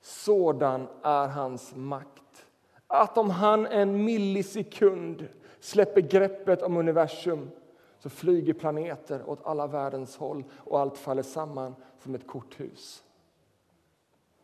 Sådan 0.00 0.86
är 1.02 1.26
hans 1.26 1.74
makt. 1.76 2.46
Att 2.86 3.18
om 3.18 3.30
han 3.30 3.66
en 3.66 4.04
millisekund 4.04 5.28
släpper 5.60 6.00
greppet 6.00 6.62
om 6.62 6.76
universum 6.76 7.50
så 7.98 8.10
flyger 8.10 8.52
planeter 8.52 9.30
åt 9.30 9.46
alla 9.46 9.66
världens 9.66 10.16
håll 10.16 10.44
och 10.56 10.80
allt 10.80 10.98
faller 10.98 11.22
samman 11.22 11.74
som 11.98 12.14
ett 12.14 12.26
korthus. 12.26 13.04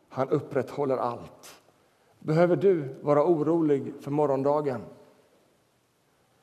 Han 0.09 0.29
upprätthåller 0.29 0.97
allt. 0.97 1.61
Behöver 2.19 2.55
du 2.55 2.95
vara 3.01 3.25
orolig 3.25 3.93
för 4.01 4.11
morgondagen? 4.11 4.81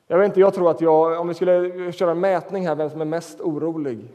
Jag 0.07 0.17
vet 0.17 0.25
inte, 0.25 0.39
jag 0.39 0.53
tror 0.53 0.71
att 0.71 0.81
jag, 0.81 1.19
om 1.19 1.27
vi 1.27 1.33
skulle 1.33 1.91
köra 1.91 2.11
en 2.11 2.19
mätning 2.19 2.67
här, 2.67 2.75
vem 2.75 2.89
som 2.89 3.01
är 3.01 3.05
mest 3.05 3.41
orolig, 3.41 4.13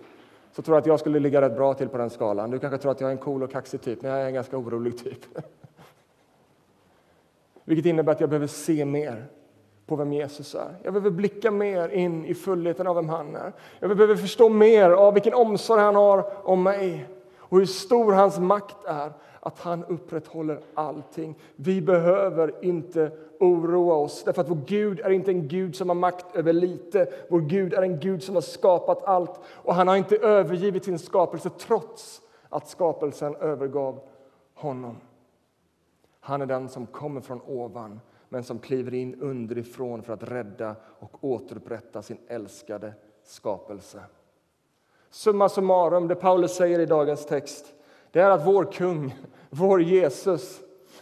så 0.58 0.62
tror 0.62 0.76
jag 0.76 0.80
att 0.80 0.86
jag 0.86 1.00
skulle 1.00 1.18
ligga 1.18 1.40
rätt 1.40 1.56
bra 1.56 1.74
till 1.74 1.88
på 1.88 1.98
den 1.98 2.10
skalan. 2.10 2.50
Du 2.50 2.58
kanske 2.58 2.78
tror 2.78 2.92
att 2.92 3.00
jag 3.00 3.08
är 3.08 3.12
en 3.12 3.18
cool 3.18 3.42
och 3.42 3.50
kaxig 3.50 3.80
typ, 3.80 4.02
men 4.02 4.10
jag 4.10 4.20
är 4.20 4.26
en 4.26 4.34
ganska 4.34 4.56
orolig 4.56 4.98
typ. 4.98 5.20
Vilket 7.64 7.86
innebär 7.86 8.12
att 8.12 8.20
jag 8.20 8.28
behöver 8.28 8.46
se 8.46 8.84
mer 8.84 9.26
på 9.86 9.96
vem 9.96 10.12
Jesus 10.12 10.54
är. 10.54 10.76
Jag 10.82 10.92
behöver 10.92 11.10
blicka 11.10 11.50
mer 11.50 11.88
in 11.88 12.24
i 12.24 12.34
fullheten 12.34 12.86
av 12.86 12.96
vem 12.96 13.08
han 13.08 13.36
är. 13.36 13.52
Jag 13.80 13.96
behöver 13.96 14.16
förstå 14.16 14.48
mer 14.48 14.90
av 14.90 15.14
vilken 15.14 15.34
omsorg 15.34 15.82
han 15.82 15.94
har 15.94 16.48
om 16.48 16.62
mig 16.62 17.08
och 17.38 17.58
hur 17.58 17.66
stor 17.66 18.12
hans 18.12 18.38
makt 18.38 18.84
är, 18.84 19.12
att 19.40 19.58
han 19.58 19.84
upprätthåller 19.84 20.60
allting. 20.74 21.34
Vi 21.56 21.80
behöver 21.80 22.64
inte 22.64 23.10
oroa 23.40 23.94
oss, 23.94 24.24
därför 24.24 24.42
att 24.42 24.48
vår 24.48 24.60
Gud 24.66 25.00
är 25.00 25.10
inte 25.10 25.30
en 25.30 25.48
Gud 25.48 25.76
som 25.76 25.88
har 25.88 25.96
makt 25.96 26.36
över 26.36 26.52
lite. 26.52 27.12
Vår 27.28 27.40
Gud 27.40 27.74
är 27.74 27.82
en 27.82 28.00
Gud 28.00 28.22
som 28.22 28.34
har 28.34 28.42
skapat 28.42 29.04
allt 29.04 29.40
och 29.46 29.74
han 29.74 29.88
har 29.88 29.96
inte 29.96 30.16
övergivit 30.16 30.84
sin 30.84 30.98
skapelse 30.98 31.50
trots 31.58 32.22
att 32.48 32.68
skapelsen 32.68 33.36
övergav 33.36 34.00
honom. 34.54 34.96
Han 36.20 36.42
är 36.42 36.46
den 36.46 36.68
som 36.68 36.86
kommer 36.86 37.20
från 37.20 37.40
ovan 37.40 38.00
men 38.28 38.44
som 38.44 38.58
kliver 38.58 38.94
in 38.94 39.20
underifrån 39.20 40.02
för 40.02 40.12
att 40.12 40.22
rädda 40.22 40.76
och 40.98 41.24
återupprätta 41.24 42.02
sin 42.02 42.18
älskade 42.28 42.92
skapelse. 43.24 44.00
Summa 45.10 45.48
summarum, 45.48 46.08
det 46.08 46.14
Paulus 46.14 46.54
säger 46.54 46.80
i 46.80 46.86
dagens 46.86 47.26
text, 47.26 47.74
det 48.12 48.20
är 48.20 48.30
att 48.30 48.46
vår 48.46 48.72
kung, 48.72 49.14
vår 49.50 49.82
Jesus, 49.82 50.60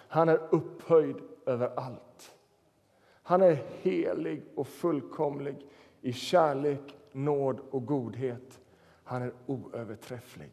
han 0.08 0.28
är 0.28 0.40
upphöjd 0.50 1.16
över 1.46 1.70
allt. 1.76 2.32
Han 3.22 3.42
är 3.42 3.62
helig 3.82 4.42
och 4.54 4.68
fullkomlig 4.68 5.56
i 6.00 6.12
kärlek, 6.12 6.96
nåd 7.12 7.60
och 7.70 7.86
godhet. 7.86 8.60
Han 9.04 9.22
är 9.22 9.32
oöverträfflig. 9.46 10.50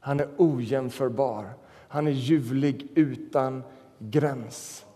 Han 0.00 0.20
är 0.20 0.28
ojämförbar. 0.36 1.50
Han 1.88 2.06
är 2.06 2.10
ljuvlig 2.10 2.88
utan 2.94 3.62
gräns. 3.98 4.86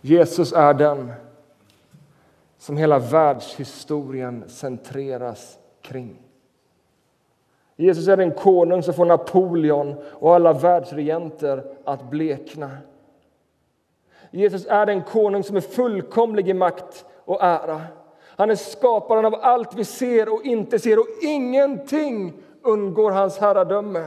Jesus 0.00 0.52
är 0.52 0.74
den 0.74 1.12
som 2.58 2.76
hela 2.76 2.98
världshistorien 2.98 4.48
centreras 4.48 5.58
kring. 5.80 6.22
Jesus 7.76 8.08
är 8.08 8.16
den 8.16 8.34
konung 8.34 8.82
som 8.82 8.94
får 8.94 9.04
Napoleon 9.04 9.94
och 10.10 10.34
alla 10.34 10.52
världsregenter 10.52 11.64
att 11.84 12.10
blekna. 12.10 12.70
Jesus 14.30 14.66
är 14.66 14.86
den 14.86 15.02
konung 15.02 15.42
som 15.42 15.56
är 15.56 15.60
fullkomlig 15.60 16.48
i 16.48 16.54
makt 16.54 17.04
och 17.24 17.42
ära. 17.42 17.80
Han 18.36 18.50
är 18.50 18.54
skaparen 18.54 19.24
av 19.24 19.34
allt 19.34 19.74
vi 19.74 19.84
ser 19.84 20.32
och 20.34 20.44
inte 20.44 20.78
ser 20.78 20.98
och 20.98 21.06
ingenting 21.22 22.32
undgår 22.62 23.10
hans 23.10 23.38
herradöme. 23.38 24.06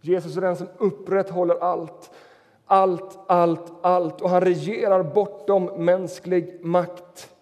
Jesus 0.00 0.36
är 0.36 0.40
den 0.40 0.56
som 0.56 0.68
upprätthåller 0.78 1.54
allt. 1.54 2.10
Allt, 2.66 3.18
allt, 3.26 3.72
allt. 3.82 4.20
Och 4.20 4.30
han 4.30 4.40
regerar 4.40 5.02
bortom 5.02 5.64
mänsklig 5.64 6.64
makt. 6.64 7.34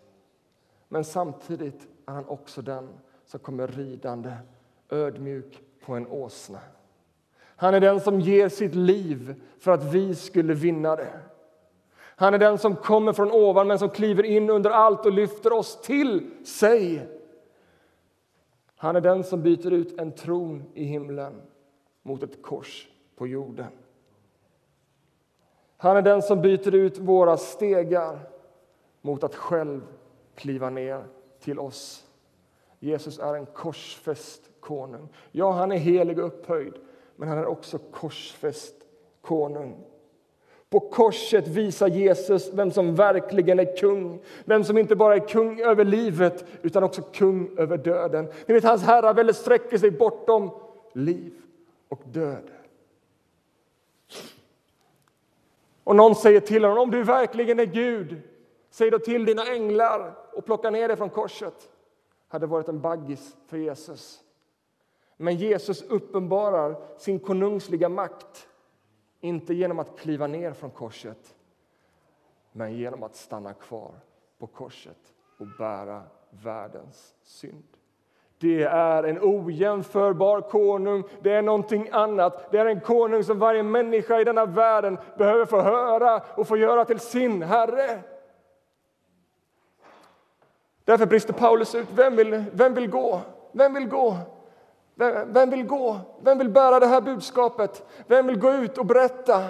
Men 0.89 1.05
samtidigt 1.05 1.89
är 2.07 2.13
han 2.13 2.29
också 2.29 2.63
den 2.63 2.89
som 3.27 3.41
kommer 3.41 3.67
ridande 3.67 4.33
ödmjuk 4.91 5.63
på 5.85 5.95
en 5.95 6.07
åsna. 6.07 6.59
Han 7.57 7.75
är 7.75 7.81
den 7.81 8.01
som 8.01 8.21
ger 8.21 8.49
sitt 8.49 8.75
liv 8.75 9.43
för 9.59 9.73
att 9.73 9.85
vi 9.85 10.15
skulle 10.15 10.55
vinna 10.55 10.97
det. 10.97 11.21
Han 11.99 12.35
är 12.35 12.39
den 12.39 12.59
som 12.59 12.77
kommer 12.77 13.13
från 13.13 13.31
ovan 13.31 13.69
men 13.69 13.79
som 13.79 13.91
kliver 13.91 14.23
in 14.23 14.51
under 14.51 14.71
allt 14.71 15.07
och 15.07 15.13
lyfter 15.13 15.53
oss 15.53 15.81
till 15.81 16.31
sig. 16.47 17.09
Han 18.77 18.97
är 18.97 19.01
den 19.01 19.25
som 19.25 19.43
byter 19.43 19.73
ut 19.73 20.01
en 20.01 20.13
tron 20.13 20.65
i 20.75 20.85
himlen 20.85 21.43
mot 22.03 22.23
ett 22.23 22.43
kors 22.43 22.89
på 23.17 23.27
jorden. 23.27 23.73
Han 25.77 25.97
är 25.97 26.03
den 26.03 26.23
som 26.23 26.43
byter 26.43 26.75
ut 26.75 26.99
våra 26.99 27.37
stegar 27.37 28.19
mot 29.01 29.25
att 29.25 29.35
själv 29.35 29.81
kliva 30.35 30.71
ner 30.71 31.05
till 31.41 31.59
oss. 31.59 32.07
Jesus 32.79 33.19
är 33.19 33.35
en 33.35 33.47
korsfäst 33.47 34.43
konung. 34.67 35.09
Ja, 35.33 35.53
han 35.53 35.73
är 35.73 35.77
helig 35.77 36.19
och 36.19 36.27
upphöjd, 36.27 36.75
men 37.17 37.29
han 37.29 37.39
är 37.39 37.47
också 37.47 37.79
korsfäst 37.79 38.75
konung. 39.21 39.85
På 40.71 40.81
korset 40.81 41.49
visar 41.49 41.89
Jesus 41.89 42.51
vem 42.53 42.71
som 42.71 42.95
verkligen 42.95 43.59
är 43.59 43.77
kung. 43.77 44.23
Vem 44.45 44.65
som 44.65 44.79
inte 44.79 44.97
bara 44.97 45.15
är 45.15 45.29
kung 45.29 45.61
över 45.61 45.85
livet, 45.85 46.45
utan 46.63 46.85
också 46.85 47.03
kung 47.03 47.59
över 47.59 47.79
döden. 47.79 48.29
Ni 48.47 48.55
vet, 48.55 48.65
hans 48.65 48.83
herravälde 48.83 49.35
sträcker 49.35 49.79
sig 49.79 49.91
bortom 49.91 50.51
liv 50.93 51.33
och 51.89 52.03
död. 52.05 52.51
Och 55.85 55.97
någon 55.97 56.15
säger 56.15 56.41
till 56.41 56.65
honom, 56.65 56.79
om 56.79 56.91
du 56.91 57.03
verkligen 57.03 57.61
är 57.61 57.67
Gud, 57.67 58.21
säg 58.71 58.91
då 58.91 58.99
till 58.99 59.25
dina 59.25 59.47
änglar 59.47 60.15
och 60.33 60.45
plocka 60.45 60.71
ner 60.71 60.89
dig 60.89 60.97
från 60.97 61.11
korset. 61.11 61.55
Det 61.61 62.33
hade 62.33 62.47
varit 62.47 62.69
en 62.69 62.81
baggis 62.81 63.37
för 63.47 63.57
Jesus. 63.57 64.23
Men 65.17 65.37
Jesus 65.37 65.83
uppenbarar 65.83 66.77
sin 66.99 67.19
konungsliga 67.19 67.89
makt 67.89 68.49
inte 69.21 69.55
genom 69.55 69.79
att 69.79 69.99
kliva 69.99 70.27
ner 70.27 70.53
från 70.53 70.71
korset 70.71 71.35
men 72.53 72.73
genom 72.73 73.03
att 73.03 73.17
stanna 73.17 73.55
kvar 73.55 73.91
på 74.39 74.47
korset 74.47 74.97
och 75.39 75.47
bära 75.59 76.03
världens 76.31 77.15
synd. 77.23 77.65
Det 78.39 78.63
är 78.63 79.03
en 79.03 79.19
ojämförbar 79.23 80.41
konung, 80.41 81.05
det 81.21 81.33
är 81.33 81.43
någonting 81.43 81.89
annat. 81.93 82.53
Det 82.53 82.59
är 82.59 82.67
en 82.67 82.81
konung 82.81 83.25
som 83.25 83.39
varje 83.39 83.63
människa 83.63 84.21
i 84.21 84.25
denna 84.25 84.47
världen 84.47 84.99
behöver 85.19 85.45
få 85.45 85.61
höra 85.61 86.23
och 86.35 86.49
få 86.49 86.57
göra 86.57 86.85
till 86.85 87.01
sin 87.01 87.43
Herre. 87.43 88.03
Därför 90.85 91.07
brister 91.07 91.33
Paulus 91.33 91.75
ut. 91.75 91.89
Vem 91.95 92.17
vill, 92.17 92.45
vem 92.53 92.75
vill 92.75 92.91
gå? 92.91 93.21
Vem 93.53 93.75
vill 93.75 93.89
gå? 93.89 94.17
Vem, 94.99 95.33
vem 95.33 95.51
vill 95.51 95.67
gå? 95.67 96.01
Vem 96.21 96.39
vill 96.39 96.49
bära 96.49 96.81
det 96.81 96.87
här 96.87 97.01
budskapet? 97.01 97.87
Vem 98.07 98.27
vill 98.27 98.39
gå 98.39 98.53
ut 98.53 98.79
och 98.79 98.87
berätta? 98.87 99.43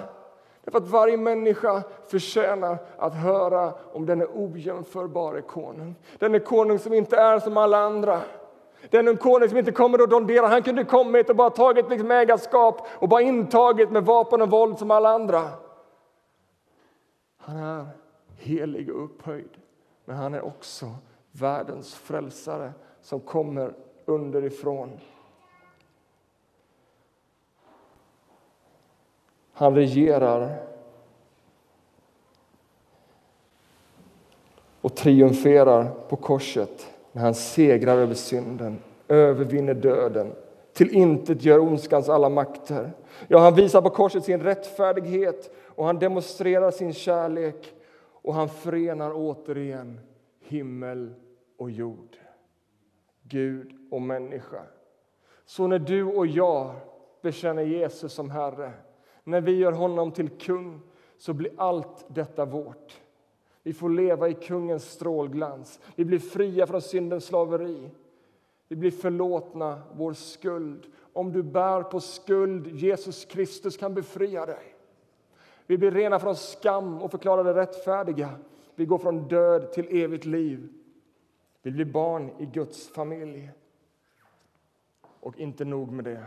Därför 0.63 0.77
att 0.77 0.87
varje 0.87 1.17
människa 1.17 1.83
förtjänar 2.07 2.77
att 2.97 3.15
höra 3.15 3.73
om 3.93 4.05
den 4.05 4.21
är 4.21 4.27
ojämförbare 4.33 5.41
konung. 5.41 5.95
Den 6.19 6.35
är 6.35 6.39
konung 6.39 6.79
som 6.79 6.93
inte 6.93 7.17
är 7.17 7.39
som 7.39 7.57
alla 7.57 7.77
andra. 7.77 8.21
Den 8.89 9.07
är 9.07 9.15
konung 9.15 9.49
som 9.49 9.57
inte 9.57 9.71
kommer 9.71 10.01
och 10.01 10.09
donderar. 10.09 10.47
Han 10.47 10.63
kunde 10.63 10.83
kommit 10.83 11.29
och 11.29 11.35
bara 11.35 11.49
tagit 11.49 11.89
liksom 11.89 12.11
ägarskap 12.11 12.87
och 12.89 13.09
bara 13.09 13.21
intagit 13.21 13.91
med 13.91 14.05
vapen 14.05 14.41
och 14.41 14.49
våld 14.49 14.79
som 14.79 14.91
alla 14.91 15.09
andra. 15.09 15.41
Han 17.37 17.57
är 17.57 17.85
helig 18.35 18.95
och 18.95 19.03
upphöjd, 19.03 19.57
men 20.05 20.15
han 20.15 20.33
är 20.33 20.45
också 20.45 20.85
världens 21.31 21.95
frälsare 21.95 22.71
som 23.01 23.19
kommer 23.19 23.73
underifrån. 24.05 24.99
Han 29.57 29.75
regerar 29.75 30.57
och 34.81 34.95
triumferar 34.95 35.89
på 36.09 36.15
korset 36.15 36.87
när 37.11 37.21
han 37.21 37.33
segrar 37.33 37.97
över 37.97 38.13
synden, 38.13 38.79
övervinner 39.07 39.73
döden, 39.73 40.33
till 40.73 40.95
intet 40.95 41.43
gör 41.43 41.59
ondskans 41.59 42.09
alla 42.09 42.29
makter. 42.29 42.91
Ja, 43.27 43.39
han 43.39 43.55
visar 43.55 43.81
på 43.81 43.89
korset 43.89 44.23
sin 44.23 44.41
rättfärdighet 44.41 45.55
och 45.65 45.85
han 45.85 45.99
demonstrerar 45.99 46.71
sin 46.71 46.93
kärlek 46.93 47.73
och 48.21 48.33
han 48.33 48.49
förenar 48.49 49.11
återigen 49.15 49.99
himmel 50.41 51.13
och 51.57 51.71
jord, 51.71 52.17
Gud 53.23 53.71
och 53.91 54.01
människa. 54.01 54.61
Så 55.45 55.67
när 55.67 55.79
du 55.79 56.03
och 56.03 56.27
jag 56.27 56.71
bekänner 57.21 57.63
Jesus 57.63 58.13
som 58.13 58.29
Herre 58.29 58.71
när 59.27 59.41
vi 59.41 59.51
gör 59.51 59.71
honom 59.71 60.11
till 60.11 60.29
kung 60.29 60.81
så 61.17 61.33
blir 61.33 61.51
allt 61.57 62.05
detta 62.07 62.45
vårt. 62.45 63.01
Vi 63.63 63.73
får 63.73 63.89
leva 63.89 64.29
i 64.29 64.33
kungens 64.33 64.91
strålglans. 64.91 65.79
Vi 65.95 66.05
blir 66.05 66.19
fria 66.19 66.67
från 66.67 66.81
syndens 66.81 67.25
slaveri. 67.25 67.89
Vi 68.67 68.75
blir 68.75 68.91
förlåtna 68.91 69.81
vår 69.93 70.13
skuld 70.13 70.85
om 71.13 71.31
du 71.31 71.43
bär 71.43 71.83
på 71.83 71.99
skuld. 71.99 72.67
Jesus 72.67 73.25
Kristus 73.25 73.77
kan 73.77 73.93
befria 73.93 74.45
dig. 74.45 74.75
Vi 75.65 75.77
blir 75.77 75.91
rena 75.91 76.19
från 76.19 76.35
skam 76.35 77.01
och 77.01 77.11
förklarade 77.11 77.53
rättfärdiga. 77.53 78.29
Vi 78.75 78.85
går 78.85 78.97
från 78.97 79.27
död 79.27 79.71
till 79.71 80.03
evigt 80.03 80.25
liv. 80.25 80.69
Vi 81.61 81.71
blir 81.71 81.85
barn 81.85 82.31
i 82.39 82.45
Guds 82.45 82.87
familj. 82.89 83.51
Och 85.19 85.39
inte 85.39 85.65
nog 85.65 85.91
med 85.91 86.05
det, 86.05 86.25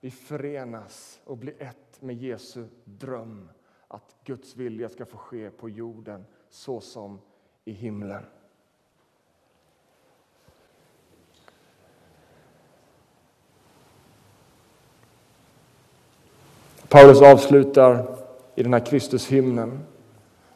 vi 0.00 0.10
förenas 0.10 1.20
och 1.24 1.36
blir 1.36 1.62
ett 1.62 2.02
med 2.02 2.16
Jesu 2.16 2.66
dröm 2.84 3.50
att 3.88 4.16
Guds 4.24 4.56
vilja 4.56 4.88
ska 4.88 5.06
få 5.06 5.16
ske 5.16 5.50
på 5.50 5.68
jorden 5.68 6.24
så 6.50 6.80
som 6.80 7.20
i 7.64 7.72
himlen. 7.72 8.22
Paulus 16.88 17.22
avslutar 17.22 18.18
i 18.54 18.62
den 18.62 18.72
här 18.72 18.86
Kristushymnen 18.86 19.80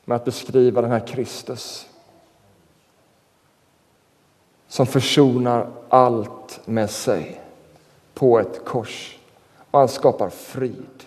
med 0.05 0.17
att 0.17 0.25
beskriva 0.25 0.81
den 0.81 0.91
här 0.91 1.07
Kristus 1.07 1.89
som 4.67 4.87
försonar 4.87 5.71
allt 5.89 6.61
med 6.67 6.91
sig 6.91 7.41
på 8.15 8.39
ett 8.39 8.65
kors. 8.65 9.19
Och 9.75 9.81
han 9.81 9.89
skapar 9.89 10.31
frid. 10.31 11.05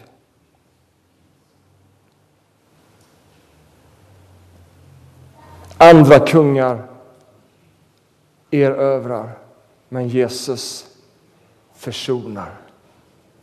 Andra 5.78 6.20
kungar 6.20 6.88
erövrar, 8.52 9.38
men 9.90 10.08
Jesus 10.08 10.96
försonar. 11.74 12.58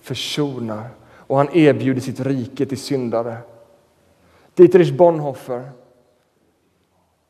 Försonar. 0.00 0.88
Och 1.16 1.36
han 1.36 1.56
erbjuder 1.56 2.00
sitt 2.00 2.20
rike 2.20 2.66
till 2.66 2.80
syndare. 2.80 3.38
Dietrich 4.54 4.92
Bonhoeffer, 4.92 5.70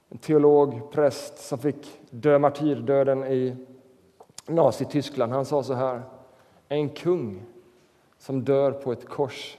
en 0.08 0.18
teolog, 0.18 0.92
präst 0.92 1.38
som 1.38 1.58
fick 1.58 2.00
dö 2.10 2.38
martyrdöden 2.38 3.24
i 3.24 3.56
Nazityskland, 4.46 5.32
han 5.32 5.44
sa 5.44 5.62
så 5.62 5.74
här. 5.74 6.02
En 6.68 6.88
kung 6.88 7.42
som 8.24 8.44
dör 8.44 8.72
på 8.72 8.92
ett 8.92 9.08
kors, 9.08 9.58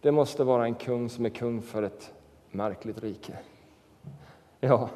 det 0.00 0.12
måste 0.12 0.44
vara 0.44 0.64
en 0.64 0.74
kung 0.74 1.08
som 1.08 1.24
är 1.24 1.30
kung 1.30 1.62
för 1.62 1.82
ett 1.82 2.12
märkligt 2.50 3.02
rike. 3.02 3.32
Ja, 4.60 4.88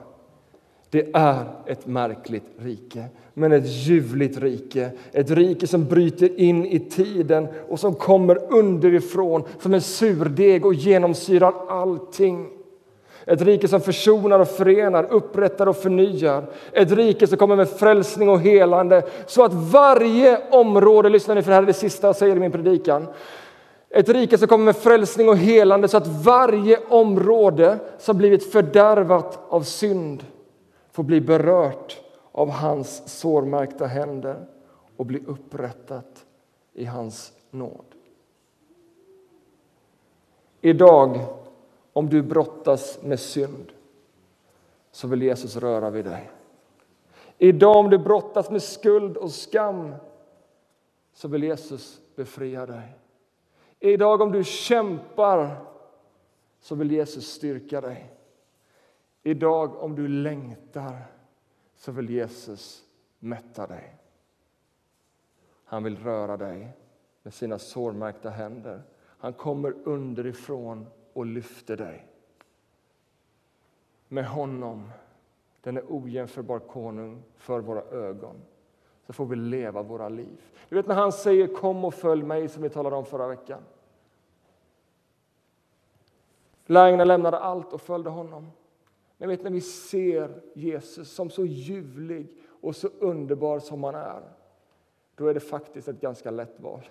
det 0.91 1.11
är 1.15 1.47
ett 1.67 1.87
märkligt 1.87 2.45
rike, 2.59 3.05
men 3.35 3.53
ett 3.53 3.67
ljuvligt 3.67 4.39
rike. 4.39 4.91
Ett 5.13 5.31
rike 5.31 5.67
som 5.67 5.85
bryter 5.85 6.41
in 6.41 6.67
i 6.67 6.79
tiden 6.81 7.49
och 7.69 7.81
som 7.81 7.95
kommer 7.95 8.53
underifrån 8.53 9.45
som 9.61 9.75
en 9.75 9.83
surdeg 9.83 10.67
och 10.67 10.75
genomsyrar 10.75 11.55
allting. 11.69 12.51
Ett 13.27 13.43
rike 13.43 13.69
som 13.69 13.81
försonar 13.81 14.39
och 14.39 14.49
förenar, 14.49 15.07
upprättar 15.11 15.67
och 15.67 15.77
förnyar. 15.77 16.47
Ett 16.73 16.93
rike 16.93 17.27
som 17.27 17.39
kommer 17.39 17.57
med 17.57 17.69
frälsning 17.69 18.29
och 18.29 18.41
helande 18.41 19.03
så 19.27 19.45
att 19.45 19.53
varje 19.55 20.51
område, 20.51 21.09
lyssna 21.09 21.35
nu 21.35 21.43
för 21.43 21.51
det 21.51 21.55
här 21.55 21.63
är 21.63 21.67
det 21.67 21.73
sista 21.73 22.07
jag 22.07 22.17
säger 22.17 22.37
i 22.37 22.41
min 22.41 22.53
predikan. 22.53 23.07
Ett 23.91 24.09
rike 24.09 24.39
som 24.39 24.49
kommer 24.49 24.65
med 24.65 24.77
frälsning 24.77 25.29
och 25.29 25.37
helande 25.37 25.89
så 25.89 25.97
att 25.97 26.07
varje 26.07 26.79
område 26.89 27.79
som 27.99 28.19
blivit 28.19 28.53
fördärvat 28.53 29.39
av 29.49 29.63
synd 29.63 30.25
får 30.93 31.03
bli 31.03 31.21
berört 31.21 32.01
av 32.33 32.51
hans 32.51 33.21
sårmärkta 33.21 33.87
händer 33.87 34.37
och 34.97 35.07
bli 35.07 35.23
upprättat 35.27 36.25
i 36.75 36.85
hans 36.85 37.33
nåd. 37.51 37.85
Idag, 40.61 41.21
om 41.95 42.09
du 42.09 42.23
brottas 42.23 43.03
med 43.03 43.21
synd, 43.21 43.73
så 44.91 45.09
vill 45.09 45.23
Jesus 45.23 45.57
röra 45.57 45.91
vid 45.91 46.05
dig. 46.05 46.31
Idag, 47.39 47.77
om 47.77 47.91
du 47.91 47.99
brottas 47.99 48.51
med 48.51 48.63
skuld 48.63 49.17
och 49.17 49.31
skam, 49.31 49.95
så 51.13 51.29
vill 51.29 51.43
Jesus 51.43 52.01
befria 52.17 52.67
dig. 52.67 52.99
Idag, 53.81 54.21
om 54.21 54.33
du 54.33 54.45
kämpar, 54.45 55.57
så 56.61 56.75
vill 56.75 56.91
Jesus 56.91 57.33
styrka 57.33 57.81
dig. 57.81 58.13
Idag, 59.23 59.77
om 59.77 59.95
du 59.95 60.09
längtar, 60.09 60.97
så 61.77 61.93
vill 61.93 62.11
Jesus 62.11 62.85
mätta 63.19 63.67
dig. 63.67 63.97
Han 65.65 65.85
vill 65.85 65.99
röra 65.99 66.37
dig 66.37 66.69
med 67.23 67.35
sina 67.35 67.59
sårmärkta 67.59 68.31
händer. 68.31 68.83
Han 69.19 69.33
kommer 69.33 69.75
underifrån 69.85 70.87
och 71.15 71.27
lyfter 71.27 71.77
dig. 71.77 72.07
Med 74.09 74.27
honom, 74.27 74.91
den 75.61 75.77
är 75.77 75.85
ojämförbar 75.89 76.59
konung 76.59 77.23
för 77.37 77.61
våra 77.61 77.83
ögon, 77.83 78.37
så 79.07 79.13
får 79.13 79.27
vi 79.27 79.37
leva 79.37 79.83
våra 79.83 80.09
liv. 80.09 80.43
Du 80.69 80.77
vet 80.77 80.87
när 80.87 80.95
han 80.95 81.13
säger 81.13 81.47
kom 81.47 81.85
och 81.85 81.95
följ 81.95 82.23
mig, 82.23 82.49
som 82.49 82.63
vi 82.63 82.71
talade 82.71 82.97
om 82.97 83.05
förra 83.05 83.29
veckan. 83.29 83.63
Lärjungarna 86.67 87.05
lämnade 87.05 87.39
allt 87.39 87.73
och 87.73 87.81
följde 87.81 88.11
honom. 88.11 88.51
Men 89.17 89.29
vet, 89.29 89.43
när 89.43 89.51
vi 89.51 89.61
ser 89.61 90.43
Jesus 90.55 91.13
som 91.13 91.31
så 91.31 91.45
ljuvlig 91.45 92.29
och 92.61 92.77
så 92.77 92.89
underbar 92.89 93.59
som 93.59 93.85
han 93.85 93.95
är, 93.95 94.23
då 95.15 95.27
är 95.27 95.35
det 95.35 95.41
faktiskt 95.41 95.89
ett 95.89 96.01
ganska 96.01 96.31
lätt 96.31 96.61
val 96.61 96.89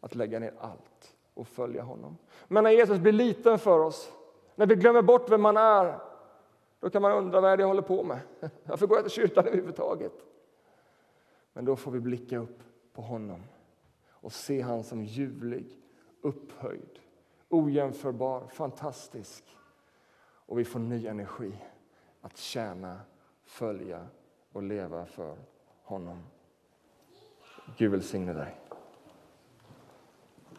att 0.00 0.14
lägga 0.14 0.38
ner 0.38 0.54
allt 0.58 1.17
och 1.38 1.48
följa 1.48 1.82
honom. 1.82 2.16
Men 2.48 2.64
när 2.64 2.70
Jesus 2.70 2.98
blir 2.98 3.12
liten 3.12 3.58
för 3.58 3.80
oss, 3.80 4.12
när 4.54 4.66
vi 4.66 4.74
glömmer 4.74 5.02
bort 5.02 5.30
vem 5.30 5.44
han 5.44 5.56
är, 5.56 5.98
då 6.80 6.90
kan 6.90 7.02
man 7.02 7.12
undra 7.12 7.40
vad 7.40 7.52
är 7.52 7.56
det 7.56 7.60
jag 7.60 7.68
håller 7.68 7.82
på 7.82 8.02
med. 8.02 8.20
Varför 8.64 8.86
går 8.86 8.96
jag 8.96 9.04
till 9.04 9.12
kyrkan 9.12 9.46
överhuvudtaget? 9.46 10.12
Men 11.52 11.64
då 11.64 11.76
får 11.76 11.90
vi 11.90 12.00
blicka 12.00 12.38
upp 12.38 12.62
på 12.92 13.02
honom 13.02 13.42
och 14.10 14.32
se 14.32 14.60
han 14.60 14.84
som 14.84 15.04
ljuvlig, 15.04 15.66
upphöjd, 16.20 16.98
ojämförbar, 17.48 18.46
fantastisk. 18.48 19.56
Och 20.20 20.58
vi 20.58 20.64
får 20.64 20.80
ny 20.80 21.06
energi 21.06 21.52
att 22.20 22.36
tjäna, 22.36 23.00
följa 23.44 24.06
och 24.52 24.62
leva 24.62 25.06
för 25.06 25.36
honom. 25.82 26.22
Gud 27.76 27.90
välsigne 27.90 28.32
dig. 28.32 28.60